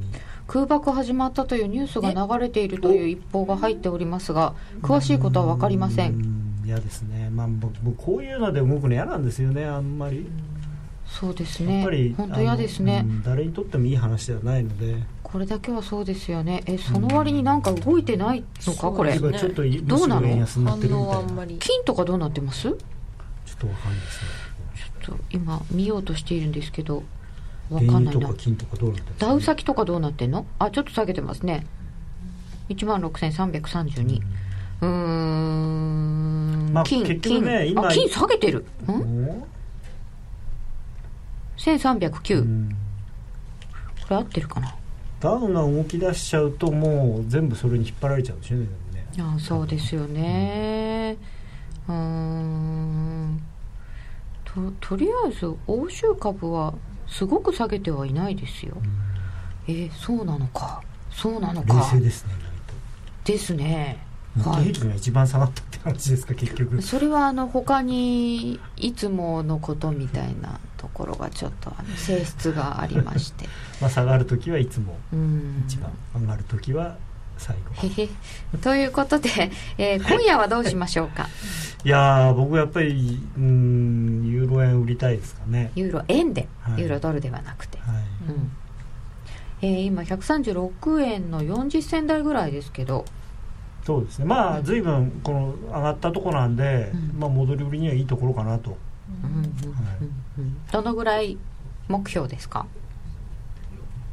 [0.51, 6.15] 空爆始まったというニュースが流れているという一報が入っておりますが詳しいことは分かりません。
[6.15, 7.31] うん嫌ですね。
[7.31, 10.27] まあ僕僕こういうので動くの嫌なんですよねあんまり。
[11.07, 13.07] そうですやねっぱり本当嫌ですね。
[13.25, 14.97] 誰にとってもいい話ではないので。
[15.23, 16.65] これだけはそうですよね。
[16.67, 19.17] えその割になんか動いてないのかこれ？
[19.21, 19.31] どう
[20.09, 20.47] なの？
[20.47, 22.63] 反応はあんまり金とかどうなってます？
[22.63, 24.51] ちょちょっとわかんないですね。
[25.01, 27.03] っと今見ようとしているんですけど
[27.71, 28.21] わ原かんないな。
[28.21, 30.47] 油とか金とかどうなってるんですかダウ先とかどうなってんの？
[30.59, 31.67] あちょっと下げてますね
[32.69, 34.21] 1万6332
[34.83, 37.89] うーん、まあ金結局ね金。
[37.89, 38.65] 金下げてる。
[38.87, 38.91] ん？
[38.91, 39.47] お
[41.59, 42.71] 1309、うん。
[44.03, 44.75] これ合ってるかな？
[45.21, 49.07] ダウンが動き出しちゃうともう全部それに引っ張られちゃうんですよねでもね。
[49.15, 51.19] いやそうですよね。
[51.89, 53.43] うん。
[54.45, 56.73] ととりあえず欧州株は
[57.11, 58.77] すごく下げてはいないですよ、
[59.67, 60.83] えーそうなのか。
[61.11, 62.35] そうなの冷か静ですね
[63.25, 64.05] ですね。
[64.37, 64.45] 日
[64.81, 66.81] 経が一番下がったって話ですか結局。
[66.81, 73.49] それはあの他にいつものことみたいなところがちょっとあの 性質がありまして。
[73.81, 75.65] まあ下がる時はいつもうん。
[75.67, 75.91] 一番。
[76.15, 76.97] 上がる時は
[77.41, 78.59] 最後。
[78.63, 79.29] ということで、
[79.79, 81.27] えー今夜はどうしましょうか？
[81.85, 85.73] いやー僕やっぱりうんユーロ円売りたいですかね。
[85.75, 86.81] ユーロ円で、はい。
[86.83, 87.97] ユーロドルではなくて、はい。
[88.29, 88.51] うん。
[89.63, 93.05] えー今136円の40銭台ぐらいですけど。
[93.85, 94.27] そうですね。
[94.27, 97.19] まあ随分この上がったとこなんで、うん。
[97.19, 98.77] まあ戻り売りにはいいところかなと。
[99.25, 99.45] うんうんうん
[100.39, 100.57] うん。
[100.71, 101.39] どのぐらい
[101.89, 102.67] 目標ですか？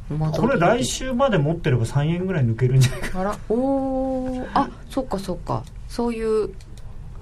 [0.08, 5.64] これ来週まで持ってれば3円ぐらい抜けるんじゃないかあらおおあそっかそっか。
[5.88, 6.50] そういう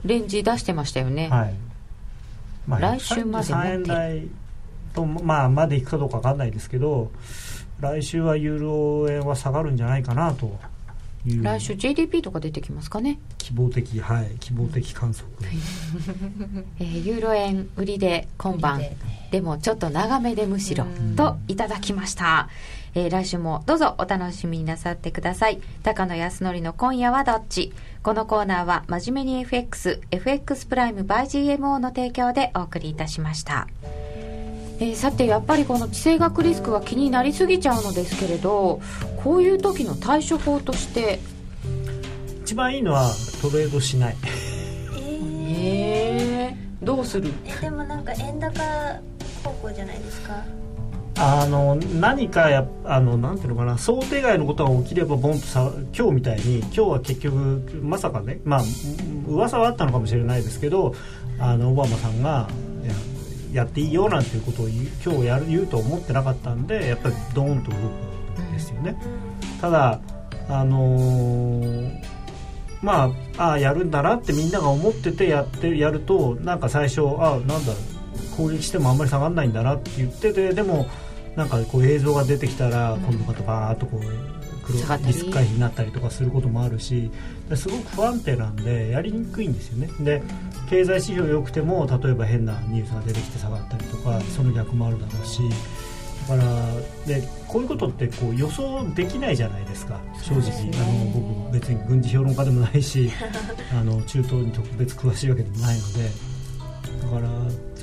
[0.05, 1.55] レンジ出してましたよね、はい、
[2.66, 3.68] ま来週まで持って。
[3.68, 4.28] る3円台
[4.95, 7.11] とまあまでいくかどうか分かんないですけど
[7.80, 10.59] 来週はユーロ円は下がるんじゃないかなと
[11.26, 11.43] いう。
[11.43, 14.37] 来週 GDP とか出てきますかね、希望的はい。
[14.41, 15.28] 希望的観測、
[16.78, 18.78] えーユーロ円売りで今晩。
[18.78, 18.97] で。
[19.32, 20.84] でもちょっと長めでむしろ。
[20.84, 21.16] うん。
[21.16, 22.49] といただきました、
[22.99, 25.61] えー来週もどうぞお楽しみになさってください。
[25.83, 27.75] 高野康則の今夜はどっち？
[28.03, 31.25] このコーナーは真面目に FXFX プライム by
[31.59, 33.69] GMO の提供でお送りいたしました。
[34.81, 38.81] えーさてやっぱりこの地政学リスクが気になりすぎちゃうのですけれど
[39.23, 41.19] こういう時の対処法として？
[42.45, 43.11] 一番いいのは
[43.43, 44.17] トレードしない。
[45.49, 47.31] えー、どうする？
[47.45, 48.59] えでもなんか円高
[49.45, 50.43] 方向じゃないですか？
[51.19, 57.37] あの何かやあのなんていうのかな想定外のことが起きればボンとさ今日みたいに今日は結局
[57.83, 58.62] まさかねまあ
[59.27, 60.95] 噂はあったのかもしれないですけど
[61.39, 62.49] あのオバマさんが
[63.53, 68.97] ややっていいよなんていうことを今日やる言うと思ってなかったんでやっぱりドーンと動くんですよね。
[69.61, 70.01] ただ
[70.49, 72.17] あのー
[72.83, 77.73] まあああやるんだなってみんなが思っててやってやるとなんか最初あなんだ
[78.37, 80.87] 攻撃してもあんまり下がらないんだなって言っててでも
[81.37, 87.11] なんかこう映像が出てきたら今度またバーッとこう黒リスク回避になったりとかすることもあるし
[87.49, 89.89] ですごく不安定なんでやりにくいんですよね。
[90.01, 90.22] で
[90.68, 95.43] 経済指標良くても例えば変なニュースが出てきて下がったりとかその逆もあるだろうし
[96.28, 96.47] だから
[97.07, 100.01] でこういうことってこう予想できないじゃないですか。
[100.22, 101.05] 正直、あの
[101.49, 103.11] 僕別に軍事評論家でもないし
[103.78, 106.37] あの中東に特別詳しいわけでもないので。
[107.03, 107.28] だから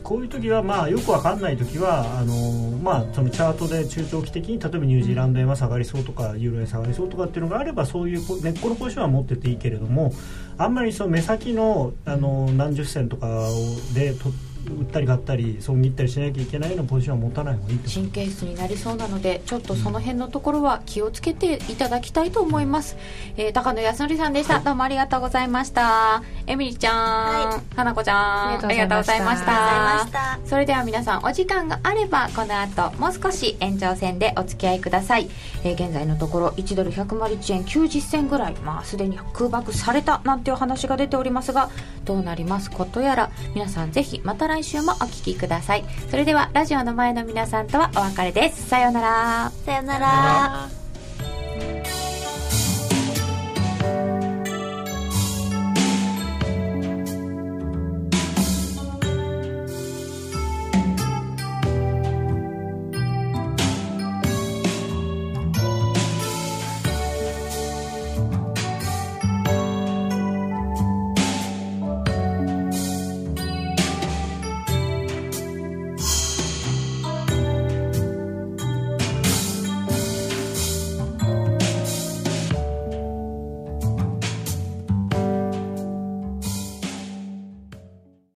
[0.03, 10.13] こういう時はまあよくわかんない時はあの、まあ、そのチャートで中長期的に例えばニュージーランド円は下がりそうとかユーロ円下がりそうとかっていうのがあればそういう根っこのポジションは持ってていいけれども
[10.57, 13.53] あんまりその目先のあの何十銭とかを
[13.93, 14.29] でと
[14.69, 22.97] 売ったり買ったり損切ったりしなきゃいけないようなポジションは持たない方がいい神経質になりそうなのでちょっとその辺のところは気をつけていただきたいと思います、
[23.37, 26.23] えー高野康則さんでした、どうもありがとうございました。
[26.47, 28.65] エミリちゃん、は花子ちゃん。
[28.65, 30.39] ありがとうございました。
[30.45, 35.29] それでは皆さんお時間があればこの後もう少し延長戦でお付き合いください、
[35.63, 38.53] えー現在のところ1ドル101円90銭ぐらい。
[38.63, 41.69] まあすでに空爆されたなんていう話が出ておりますが
[42.05, 42.69] どうなります？
[42.71, 45.85] ことやら皆さんぜひまた来来週もお聞きください。
[46.11, 48.69] それではラジオの前の皆さんとはお別れです。
[48.69, 49.51] さようなら。
[49.65, 50.69] さようなら。